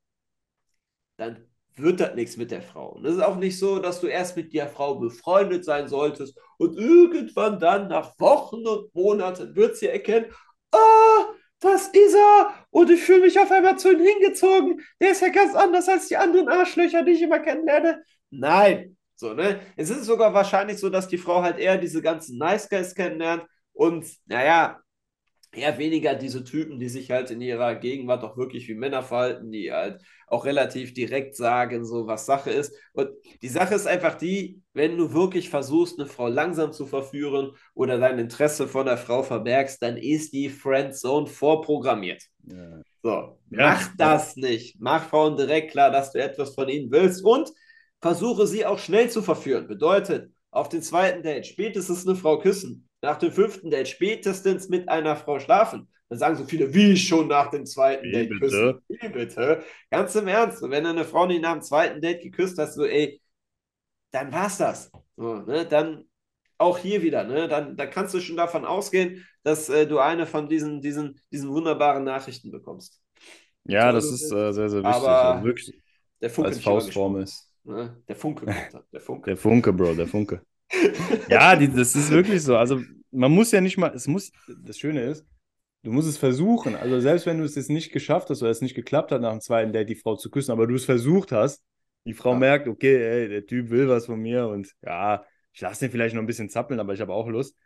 dann 1.17 1.49
wird 1.77 2.01
das 2.01 2.15
nichts 2.15 2.37
mit 2.37 2.51
der 2.51 2.61
Frau. 2.61 2.91
Und 2.91 3.07
es 3.07 3.15
ist 3.15 3.23
auch 3.23 3.37
nicht 3.37 3.59
so, 3.59 3.79
dass 3.79 4.01
du 4.01 4.09
erst 4.09 4.37
mit 4.37 4.53
der 4.53 4.69
Frau 4.69 4.97
befreundet 4.97 5.65
sein 5.65 5.89
solltest 5.89 6.37
und 6.59 6.77
irgendwann 6.77 7.59
dann 7.61 7.89
nach 7.89 8.19
Wochen 8.19 8.67
und 8.67 8.95
Monaten 8.95 9.55
wird 9.55 9.77
sie 9.77 9.87
erkennen, 9.87 10.27
ah, 10.73 11.27
das 11.61 11.89
ist 11.89 12.15
er 12.15 12.67
und 12.71 12.91
ich 12.91 13.01
fühle 13.01 13.21
mich 13.21 13.39
auf 13.39 13.51
einmal 13.53 13.79
zu 13.79 13.93
ihm 13.93 14.01
hingezogen. 14.01 14.83
Der 15.01 15.13
ist 15.13 15.23
ja 15.23 15.29
ganz 15.29 15.55
anders 15.55 15.89
als 15.89 16.09
die 16.09 16.17
anderen 16.17 16.49
Arschlöcher, 16.49 17.05
die 17.05 17.13
ich 17.13 17.23
immer 17.23 17.39
kennenlerne. 17.39 18.03
Nein, 18.31 18.97
so, 19.15 19.35
ne? 19.35 19.61
Es 19.77 19.89
ist 19.89 20.05
sogar 20.05 20.35
wahrscheinlich 20.35 20.79
so, 20.79 20.91
dass 20.91 21.07
die 21.07 21.19
Frau 21.19 21.43
halt 21.43 21.59
eher 21.59 21.79
diese 21.79 22.03
ganzen 22.03 22.39
Nice 22.39 22.69
Guys 22.69 22.95
kennenlernt 22.95 23.45
und, 23.73 24.05
naja, 24.27 24.82
eher 25.53 25.77
weniger 25.79 26.15
diese 26.15 26.45
Typen, 26.45 26.79
die 26.79 26.89
sich 26.89 27.11
halt 27.11 27.31
in 27.31 27.41
ihrer 27.41 27.75
Gegenwart 27.75 28.25
auch 28.25 28.37
wirklich 28.37 28.69
wie 28.69 28.75
Männer 28.75 29.03
verhalten, 29.03 29.53
die 29.53 29.71
halt 29.71 30.03
auch 30.27 30.47
relativ 30.47 30.95
direkt 30.95 31.37
sagen, 31.37 31.85
so 31.85 32.07
was 32.07 32.25
Sache 32.25 32.51
ist. 32.51 32.75
Und 32.95 33.11
die 33.43 33.49
Sache 33.49 33.75
ist 33.75 33.87
einfach 33.87 34.15
die, 34.15 34.63
wenn 34.73 34.97
du 34.97 35.13
wirklich 35.13 35.51
versuchst, 35.51 35.99
eine 35.99 36.09
Frau 36.09 36.29
langsam 36.29 36.73
zu 36.73 36.87
verführen 36.87 37.53
oder 37.75 37.99
dein 37.99 38.19
Interesse 38.19 38.67
von 38.67 38.87
der 38.87 38.97
Frau 38.97 39.23
verbergst, 39.23 39.83
dann 39.83 39.99
ist 39.99 40.33
die 40.33 40.49
Friendzone 40.49 41.27
vorprogrammiert. 41.27 42.23
Ja. 42.45 42.81
So, 43.03 43.11
ja. 43.11 43.37
mach 43.51 43.97
das 43.99 44.37
nicht. 44.37 44.77
Mach 44.81 45.05
Frauen 45.05 45.37
direkt 45.37 45.73
klar, 45.73 45.91
dass 45.91 46.13
du 46.13 46.23
etwas 46.23 46.55
von 46.55 46.69
ihnen 46.69 46.91
willst 46.91 47.23
und 47.25 47.51
versuche 48.01 48.47
sie 48.47 48.65
auch 48.65 48.79
schnell 48.79 49.11
zu 49.11 49.21
verführen. 49.21 49.67
Bedeutet, 49.67 50.31
auf 50.51 50.69
den 50.69 50.83
zweiten 50.83 51.23
Date 51.23 51.47
spätestens 51.47 52.07
eine 52.07 52.17
Frau 52.17 52.39
küssen 52.39 52.89
nach 53.03 53.19
dem 53.19 53.33
fünften 53.33 53.71
Date 53.71 53.89
spätestens 53.89 54.69
mit 54.69 54.89
einer 54.89 55.17
Frau 55.17 55.39
schlafen. 55.41 55.89
Dann 56.09 56.19
sagen 56.19 56.37
so 56.37 56.45
viele, 56.45 56.73
wie 56.73 56.97
schon 56.97 57.29
nach 57.29 57.51
dem 57.51 57.67
zweiten 57.67 58.05
wie 58.05 58.13
Date 58.13 58.29
bitte? 58.29 58.41
küssen. 58.41 58.81
Wie 58.89 59.09
bitte? 59.09 59.65
Ganz 59.91 60.15
im 60.15 60.29
Ernst. 60.29 60.63
Und 60.63 60.71
wenn 60.71 60.85
du 60.85 60.91
eine 60.91 61.05
Frau 61.05 61.27
nicht 61.27 61.43
nach 61.43 61.53
dem 61.53 61.63
zweiten 61.63 62.01
Date 62.01 62.23
geküsst 62.23 62.59
hast, 62.59 62.75
so, 62.75 62.85
ey, 62.85 63.21
dann 64.13 64.33
war's 64.33 64.59
das. 64.59 64.91
So, 65.17 65.37
ne? 65.37 65.67
Dann 65.67 66.05
auch 66.59 66.79
hier 66.79 67.03
wieder, 67.03 67.25
ne? 67.25 67.49
Dann, 67.49 67.77
dann 67.77 67.91
kannst 67.91 68.15
du 68.15 68.21
schon 68.21 68.37
davon 68.37 68.65
ausgehen, 68.65 69.27
dass 69.43 69.69
äh, 69.69 69.87
du 69.87 69.99
eine 69.99 70.27
von 70.27 70.49
diesen, 70.49 70.81
diesen, 70.81 71.19
diesen 71.33 71.51
wunderbaren 71.51 72.05
Nachrichten 72.05 72.53
bekommst. 72.53 73.01
Ja, 73.65 73.91
das 73.91 74.05
ist 74.05 74.31
äh, 74.33 74.53
sehr, 74.53 74.69
sehr 74.69 74.83
wichtig. 74.85 74.85
Aber 74.85 75.09
also 75.09 75.45
wirklich 75.45 75.83
der 76.21 76.31
Funke 76.31 76.51
als 76.51 76.61
Faustform 76.61 77.17
ist. 77.17 77.51
Ne? 77.65 77.97
Der 78.07 78.17
Funke 78.17 78.47
Der 78.93 79.01
Funke. 79.01 79.31
Der 79.31 79.37
Funke, 79.37 79.73
Bro, 79.73 79.95
der 79.95 80.07
Funke 80.07 80.43
ja, 81.29 81.57
die, 81.57 81.69
das 81.69 81.95
ist 81.95 82.11
wirklich 82.11 82.43
so. 82.43 82.57
Also 82.57 82.81
man 83.11 83.33
muss 83.33 83.53
ja 83.53 83.61
nicht 83.61 83.79
mal, 83.79 83.93
es 83.95 84.07
muss, 84.07 84.33
das 84.65 84.79
Schöne 84.79 85.03
ist, 85.03 85.27
du 85.83 85.93
musst 85.93 86.09
es 86.09 86.19
versuchen. 86.19 86.75
Also 86.75 87.01
selbst 87.01 87.27
wenn 87.27 87.39
du 87.39 87.45
es 87.45 87.55
jetzt 87.55 87.71
nicht 87.71 87.93
geschafft 87.93 88.31
hast 88.31 88.43
oder 88.43 88.51
es 88.51 88.61
nicht 88.61 88.75
geklappt 88.75 89.13
hat, 89.13 89.21
nach 89.21 89.33
dem 89.33 89.41
zweiten 89.41 89.73
Date 89.73 89.89
die 89.89 89.97
Frau 89.97 90.17
zu 90.17 90.31
küssen, 90.31 90.53
aber 90.53 90.67
du 90.67 90.75
es 90.75 90.85
versucht 90.85 91.33
hast, 91.33 91.63
die 92.05 92.15
Frau 92.15 92.33
ja. 92.33 92.39
merkt, 92.39 92.69
okay, 92.69 92.97
ey, 92.97 93.29
der 93.29 93.47
Typ 93.47 93.71
will 93.71 93.89
was 93.89 94.07
von 94.07 94.21
mir 94.21 94.49
und 94.49 94.73
ja, 94.83 95.25
ich 95.53 95.61
lasse 95.61 95.85
den 95.85 95.91
vielleicht 95.91 96.15
noch 96.15 96.23
ein 96.23 96.27
bisschen 96.27 96.49
zappeln, 96.49 96.81
aber 96.81 96.95
ich 96.95 97.01
habe 97.01 97.13
auch 97.13 97.29
Lust. 97.29 97.57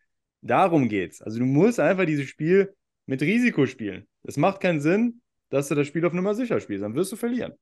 Darum 0.42 0.88
geht's. 0.88 1.22
Also 1.22 1.38
du 1.38 1.44
musst 1.44 1.80
einfach 1.80 2.04
dieses 2.04 2.28
Spiel 2.28 2.74
mit 3.06 3.22
Risiko 3.22 3.66
spielen. 3.66 4.06
Es 4.24 4.36
macht 4.36 4.60
keinen 4.60 4.80
Sinn, 4.80 5.22
dass 5.48 5.68
du 5.68 5.74
das 5.74 5.86
Spiel 5.86 6.04
auf 6.04 6.12
Nummer 6.12 6.34
sicher 6.34 6.60
spielst, 6.60 6.82
dann 6.82 6.94
wirst 6.94 7.12
du 7.12 7.16
verlieren. 7.16 7.54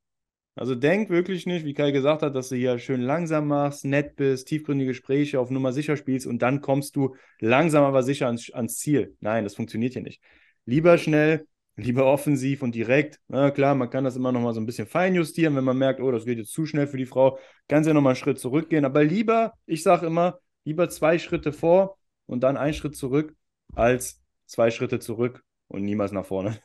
Also 0.56 0.76
denk 0.76 1.10
wirklich 1.10 1.46
nicht, 1.46 1.64
wie 1.64 1.74
Kai 1.74 1.90
gesagt 1.90 2.22
hat, 2.22 2.36
dass 2.36 2.48
du 2.48 2.56
hier 2.56 2.78
schön 2.78 3.00
langsam 3.00 3.48
machst, 3.48 3.84
nett 3.84 4.14
bist, 4.14 4.46
tiefgründige 4.46 4.92
Gespräche 4.92 5.40
auf 5.40 5.50
Nummer 5.50 5.72
sicher 5.72 5.96
spielst 5.96 6.28
und 6.28 6.42
dann 6.42 6.60
kommst 6.60 6.94
du 6.94 7.16
langsam 7.40 7.82
aber 7.82 8.04
sicher 8.04 8.26
ans, 8.26 8.50
ans 8.52 8.76
Ziel. 8.76 9.16
Nein, 9.20 9.42
das 9.42 9.56
funktioniert 9.56 9.94
hier 9.94 10.02
nicht. 10.02 10.22
Lieber 10.64 10.96
schnell, 10.96 11.48
lieber 11.74 12.06
offensiv 12.06 12.62
und 12.62 12.74
direkt. 12.74 13.18
Na 13.26 13.50
klar, 13.50 13.74
man 13.74 13.90
kann 13.90 14.04
das 14.04 14.14
immer 14.14 14.30
noch 14.30 14.40
mal 14.40 14.54
so 14.54 14.60
ein 14.60 14.66
bisschen 14.66 14.86
feinjustieren, 14.86 15.56
wenn 15.56 15.64
man 15.64 15.76
merkt, 15.76 16.00
oh, 16.00 16.12
das 16.12 16.24
geht 16.24 16.38
jetzt 16.38 16.52
zu 16.52 16.66
schnell 16.66 16.86
für 16.86 16.98
die 16.98 17.06
Frau, 17.06 17.38
kann 17.68 17.82
sie 17.82 17.90
ja 17.90 17.94
noch 17.94 18.02
mal 18.02 18.10
einen 18.10 18.16
Schritt 18.16 18.38
zurückgehen. 18.38 18.84
Aber 18.84 19.02
lieber, 19.02 19.54
ich 19.66 19.82
sage 19.82 20.06
immer, 20.06 20.38
lieber 20.64 20.88
zwei 20.88 21.18
Schritte 21.18 21.52
vor 21.52 21.98
und 22.26 22.44
dann 22.44 22.56
einen 22.56 22.74
Schritt 22.74 22.96
zurück, 22.96 23.34
als 23.74 24.22
zwei 24.46 24.70
Schritte 24.70 25.00
zurück 25.00 25.42
und 25.66 25.82
niemals 25.82 26.12
nach 26.12 26.26
vorne 26.26 26.60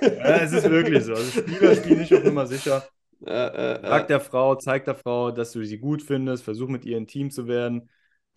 ja, 0.00 0.36
es 0.36 0.52
ist 0.52 0.70
wirklich 0.70 1.04
so. 1.04 1.14
Also 1.14 1.40
Spieler 1.40 1.74
spielen 1.74 1.98
nicht 1.98 2.14
auf 2.14 2.24
Nummer 2.24 2.46
sicher. 2.46 2.84
Äh, 3.26 3.32
äh, 3.32 3.80
Sag 3.82 4.08
der 4.08 4.20
Frau, 4.20 4.54
zeig 4.54 4.84
der 4.84 4.94
Frau, 4.94 5.30
dass 5.30 5.52
du 5.52 5.64
sie 5.64 5.78
gut 5.78 6.02
findest, 6.02 6.44
versuch 6.44 6.68
mit 6.68 6.84
ihr 6.84 6.96
ein 6.96 7.06
Team 7.06 7.30
zu 7.30 7.46
werden. 7.48 7.90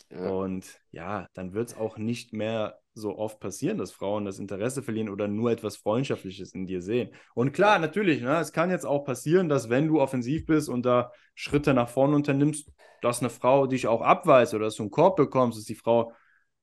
Ja. 0.09 0.29
Und 0.29 0.79
ja, 0.91 1.27
dann 1.33 1.53
wird 1.53 1.69
es 1.69 1.77
auch 1.77 1.97
nicht 1.97 2.33
mehr 2.33 2.79
so 2.93 3.17
oft 3.17 3.39
passieren, 3.39 3.77
dass 3.77 3.91
Frauen 3.91 4.25
das 4.25 4.39
Interesse 4.39 4.83
verlieren 4.83 5.09
oder 5.09 5.27
nur 5.27 5.51
etwas 5.51 5.77
Freundschaftliches 5.77 6.53
in 6.53 6.65
dir 6.65 6.81
sehen. 6.81 7.11
Und 7.33 7.53
klar, 7.53 7.79
natürlich, 7.79 8.21
ne, 8.21 8.39
es 8.39 8.51
kann 8.51 8.69
jetzt 8.69 8.85
auch 8.85 9.05
passieren, 9.05 9.47
dass 9.47 9.69
wenn 9.69 9.87
du 9.87 10.01
offensiv 10.01 10.45
bist 10.45 10.67
und 10.67 10.85
da 10.85 11.11
Schritte 11.35 11.73
nach 11.73 11.87
vorne 11.87 12.15
unternimmst, 12.15 12.69
dass 13.01 13.21
eine 13.21 13.29
Frau 13.29 13.67
dich 13.67 13.87
auch 13.87 14.01
abweist 14.01 14.53
oder 14.53 14.65
dass 14.65 14.75
du 14.75 14.83
einen 14.83 14.91
Korb 14.91 15.15
bekommst, 15.15 15.57
dass 15.57 15.65
die 15.65 15.75
Frau 15.75 16.11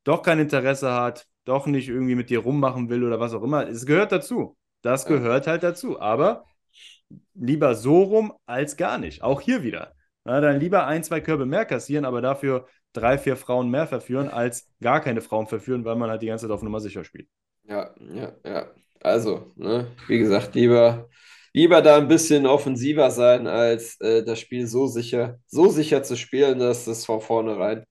doch 0.04 0.22
kein 0.22 0.38
Interesse 0.38 0.92
hat, 0.92 1.26
doch 1.44 1.66
nicht 1.66 1.88
irgendwie 1.88 2.14
mit 2.14 2.28
dir 2.28 2.40
rummachen 2.40 2.90
will 2.90 3.04
oder 3.04 3.20
was 3.20 3.32
auch 3.32 3.42
immer. 3.42 3.66
Es 3.66 3.86
gehört 3.86 4.12
dazu. 4.12 4.56
Das 4.82 5.06
gehört 5.06 5.46
halt 5.46 5.62
dazu. 5.62 6.00
Aber 6.00 6.44
lieber 7.34 7.74
so 7.74 8.02
rum 8.02 8.32
als 8.46 8.76
gar 8.76 8.98
nicht. 8.98 9.22
Auch 9.22 9.40
hier 9.40 9.62
wieder. 9.62 9.94
Na, 10.24 10.40
dann 10.40 10.60
lieber 10.60 10.86
ein, 10.86 11.02
zwei 11.04 11.20
Körbe 11.20 11.46
mehr 11.46 11.64
kassieren, 11.64 12.04
aber 12.04 12.20
dafür 12.20 12.66
drei, 12.92 13.18
vier 13.18 13.36
Frauen 13.36 13.70
mehr 13.70 13.86
verführen, 13.86 14.28
als 14.28 14.68
gar 14.80 15.00
keine 15.00 15.20
Frauen 15.20 15.46
verführen, 15.46 15.84
weil 15.84 15.96
man 15.96 16.10
halt 16.10 16.22
die 16.22 16.26
ganze 16.26 16.46
Zeit 16.46 16.52
auf 16.52 16.62
Nummer 16.62 16.80
sicher 16.80 17.04
spielt. 17.04 17.28
Ja, 17.64 17.94
ja, 18.12 18.32
ja. 18.44 18.70
Also, 19.00 19.52
ne, 19.56 19.86
wie 20.08 20.18
gesagt, 20.18 20.54
lieber, 20.54 21.08
lieber 21.52 21.80
da 21.82 21.96
ein 21.96 22.08
bisschen 22.08 22.46
offensiver 22.46 23.10
sein, 23.10 23.46
als 23.46 24.00
äh, 24.00 24.24
das 24.24 24.40
Spiel 24.40 24.66
so 24.66 24.86
sicher, 24.86 25.38
so 25.46 25.68
sicher 25.68 26.02
zu 26.02 26.16
spielen, 26.16 26.58
dass 26.58 26.86
es 26.86 27.04
von 27.04 27.20
vornherein 27.20 27.84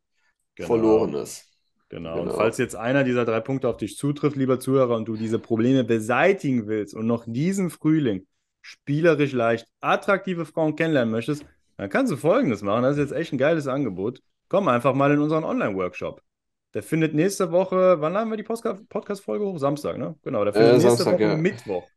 genau. 0.56 0.68
verloren 0.68 1.14
ist. 1.14 1.47
Genau. 1.90 2.16
genau. 2.16 2.32
Und 2.32 2.38
falls 2.38 2.58
jetzt 2.58 2.76
einer 2.76 3.04
dieser 3.04 3.26
drei 3.26 3.40
Punkte 3.40 3.70
auf 3.70 3.78
dich 3.78 3.98
zutrifft, 3.98 4.36
lieber 4.36 4.60
Zuhörer, 4.60 4.96
und 4.96 5.06
du 5.06 5.16
diese 5.16 5.40
Probleme 5.40 5.84
beseitigen 5.84 6.68
willst 6.68 6.94
und 6.94 7.08
noch 7.08 7.24
diesen 7.26 7.70
Frühling 7.70 8.28
spielerisch 8.62 9.32
leicht 9.32 9.68
attraktive 9.80 10.46
Frauen 10.46 10.76
kennenlernen 10.76 11.12
möchtest, 11.12 11.46
dann 11.78 11.90
kannst 11.90 12.12
du 12.12 12.18
Folgendes 12.18 12.62
machen. 12.62 12.84
Das 12.84 12.98
ist 12.98 13.10
jetzt 13.10 13.14
echt 13.14 13.32
ein 13.32 13.38
geiles 13.38 13.68
Angebot. 13.68 14.22
Komm 14.50 14.68
einfach 14.68 14.94
mal 14.94 15.12
in 15.12 15.20
unseren 15.20 15.46
Online-Workshop. 15.46 16.22
Der 16.74 16.84
findet 16.84 17.14
nächste 17.14 17.52
Woche, 17.52 18.02
wann 18.02 18.18
haben 18.18 18.30
wir 18.30 18.38
die 18.38 18.44
Podcast-Folge 18.44 19.46
hoch? 19.46 19.58
Samstag, 19.58 19.98
ne? 19.98 20.16
Genau, 20.24 20.44
der 20.44 20.54
findet 20.54 20.70
äh, 20.70 20.74
nächste 20.74 20.90
Samstag, 20.90 21.14
Woche 21.14 21.24
ja. 21.24 21.38
Mittwoch. 21.38 21.88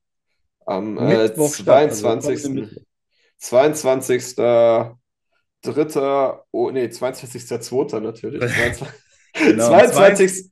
Am 0.67 0.97
äh, 0.97 1.23
Mittwoch 1.23 1.51
22. 1.51 2.45
Also 2.45 2.67
22. 3.39 4.37
Dritter, 5.63 6.45
oh 6.53 6.71
nee, 6.71 6.87
22.2. 6.87 8.01
natürlich. 8.01 8.43
Genau, 9.35 9.69
22. 9.69 10.51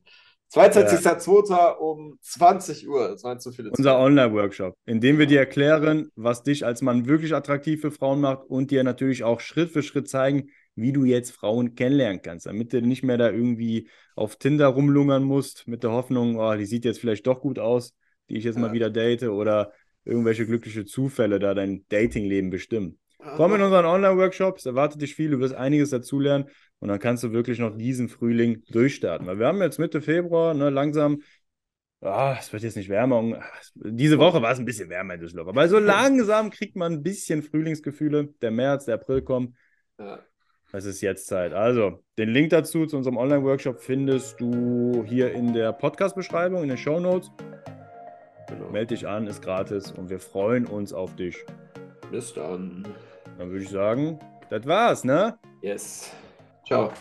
22.02. 0.53 1.77
um 1.77 2.19
20 2.23 2.89
Uhr. 2.89 3.09
Das 3.09 3.23
waren 3.23 3.39
zu 3.39 3.53
viele 3.53 3.71
Unser 3.71 3.99
Online-Workshop, 3.99 4.75
in 4.87 5.01
dem 5.01 5.19
wir 5.19 5.27
dir 5.27 5.41
erklären, 5.41 6.11
was 6.17 6.43
dich 6.43 6.65
als 6.65 6.81
Mann 6.81 7.07
wirklich 7.07 7.35
attraktiv 7.35 7.83
für 7.83 7.91
Frauen 7.91 8.21
macht 8.21 8.45
und 8.49 8.71
dir 8.71 8.83
natürlich 8.83 9.25
auch 9.25 9.41
Schritt 9.41 9.71
für 9.71 9.83
Schritt 9.83 10.09
zeigen, 10.09 10.49
wie 10.75 10.93
du 10.93 11.05
jetzt 11.05 11.33
Frauen 11.33 11.75
kennenlernen 11.75 12.23
kannst, 12.23 12.47
damit 12.47 12.73
du 12.73 12.81
nicht 12.81 13.03
mehr 13.03 13.19
da 13.19 13.31
irgendwie 13.31 13.89
auf 14.15 14.37
Tinder 14.37 14.69
rumlungern 14.69 15.25
musst 15.25 15.67
mit 15.67 15.83
der 15.83 15.93
Hoffnung, 15.93 16.37
oh, 16.37 16.55
die 16.55 16.67
sieht 16.67 16.85
jetzt 16.85 17.01
vielleicht 17.01 17.27
doch 17.27 17.41
gut 17.41 17.59
aus, 17.59 17.95
die 18.31 18.37
ich 18.37 18.45
jetzt 18.45 18.55
ja. 18.55 18.63
mal 18.63 18.73
wieder 18.73 18.89
date 18.89 19.25
oder 19.25 19.73
irgendwelche 20.05 20.47
glückliche 20.47 20.87
Zufälle 20.87 21.39
da 21.39 21.53
dein 21.53 21.85
Datingleben 21.89 22.51
bestimmen. 22.51 22.99
Komm 23.19 23.55
in 23.55 23.63
unseren 23.63 23.85
Online-Workshops, 23.85 24.65
erwartet 24.67 25.03
dich 25.03 25.15
viel, 25.15 25.31
du 25.31 25.41
wirst 25.41 25.55
einiges 25.55 25.91
dazulernen 25.91 26.49
und 26.79 26.89
dann 26.89 27.01
kannst 27.01 27.25
du 27.25 27.33
wirklich 27.33 27.59
noch 27.59 27.77
diesen 27.77 28.09
Frühling 28.09 28.63
durchstarten. 28.71 29.27
Weil 29.27 29.39
wir 29.39 29.47
haben 29.47 29.61
jetzt 29.61 29.79
Mitte 29.79 30.01
Februar, 30.01 30.55
ne, 30.55 30.71
langsam, 30.71 31.23
ah, 32.01 32.37
es 32.39 32.53
wird 32.53 32.63
jetzt 32.63 32.77
nicht 32.77 32.89
wärmer. 32.89 33.43
Diese 33.75 34.19
Woche 34.19 34.41
war 34.41 34.53
es 34.53 34.61
ein 34.61 34.65
bisschen 34.65 34.89
wärmer 34.89 35.15
in 35.15 35.21
Düsseldorf, 35.21 35.49
aber 35.49 35.69
so 35.69 35.79
langsam 35.81 36.51
kriegt 36.51 36.77
man 36.77 36.93
ein 36.93 37.03
bisschen 37.03 37.43
Frühlingsgefühle. 37.43 38.35
Der 38.41 38.53
März, 38.53 38.85
der 38.85 38.95
April 38.95 39.23
kommt. 39.23 39.57
Ja. 39.99 40.21
Es 40.71 40.85
ist 40.85 41.01
jetzt 41.01 41.27
Zeit. 41.27 41.55
Also, 41.55 42.05
den 42.19 42.29
Link 42.29 42.51
dazu 42.51 42.85
zu 42.85 42.99
unserem 42.99 43.17
Online-Workshop 43.17 43.81
findest 43.81 44.39
du 44.39 45.03
hier 45.09 45.33
in 45.33 45.55
der 45.55 45.73
Podcast-Beschreibung, 45.73 46.63
in 46.63 46.69
den 46.69 46.77
Show 46.77 47.01
Notes. 47.01 47.33
Genau. 48.49 48.71
Meld 48.71 48.91
dich 48.91 49.09
an, 49.09 49.27
ist 49.27 49.41
gratis 49.41 49.91
und 49.91 50.11
wir 50.11 50.21
freuen 50.21 50.67
uns 50.67 50.93
auf 50.93 51.17
dich. 51.17 51.43
Bis 52.11 52.35
dann. 52.35 52.87
Dann 53.39 53.51
würde 53.51 53.65
ich 53.65 53.71
sagen, 53.71 54.19
das 54.51 54.67
war's, 54.67 55.05
ne? 55.05 55.39
Yes. 55.63 56.11
Ciao. 56.67 56.93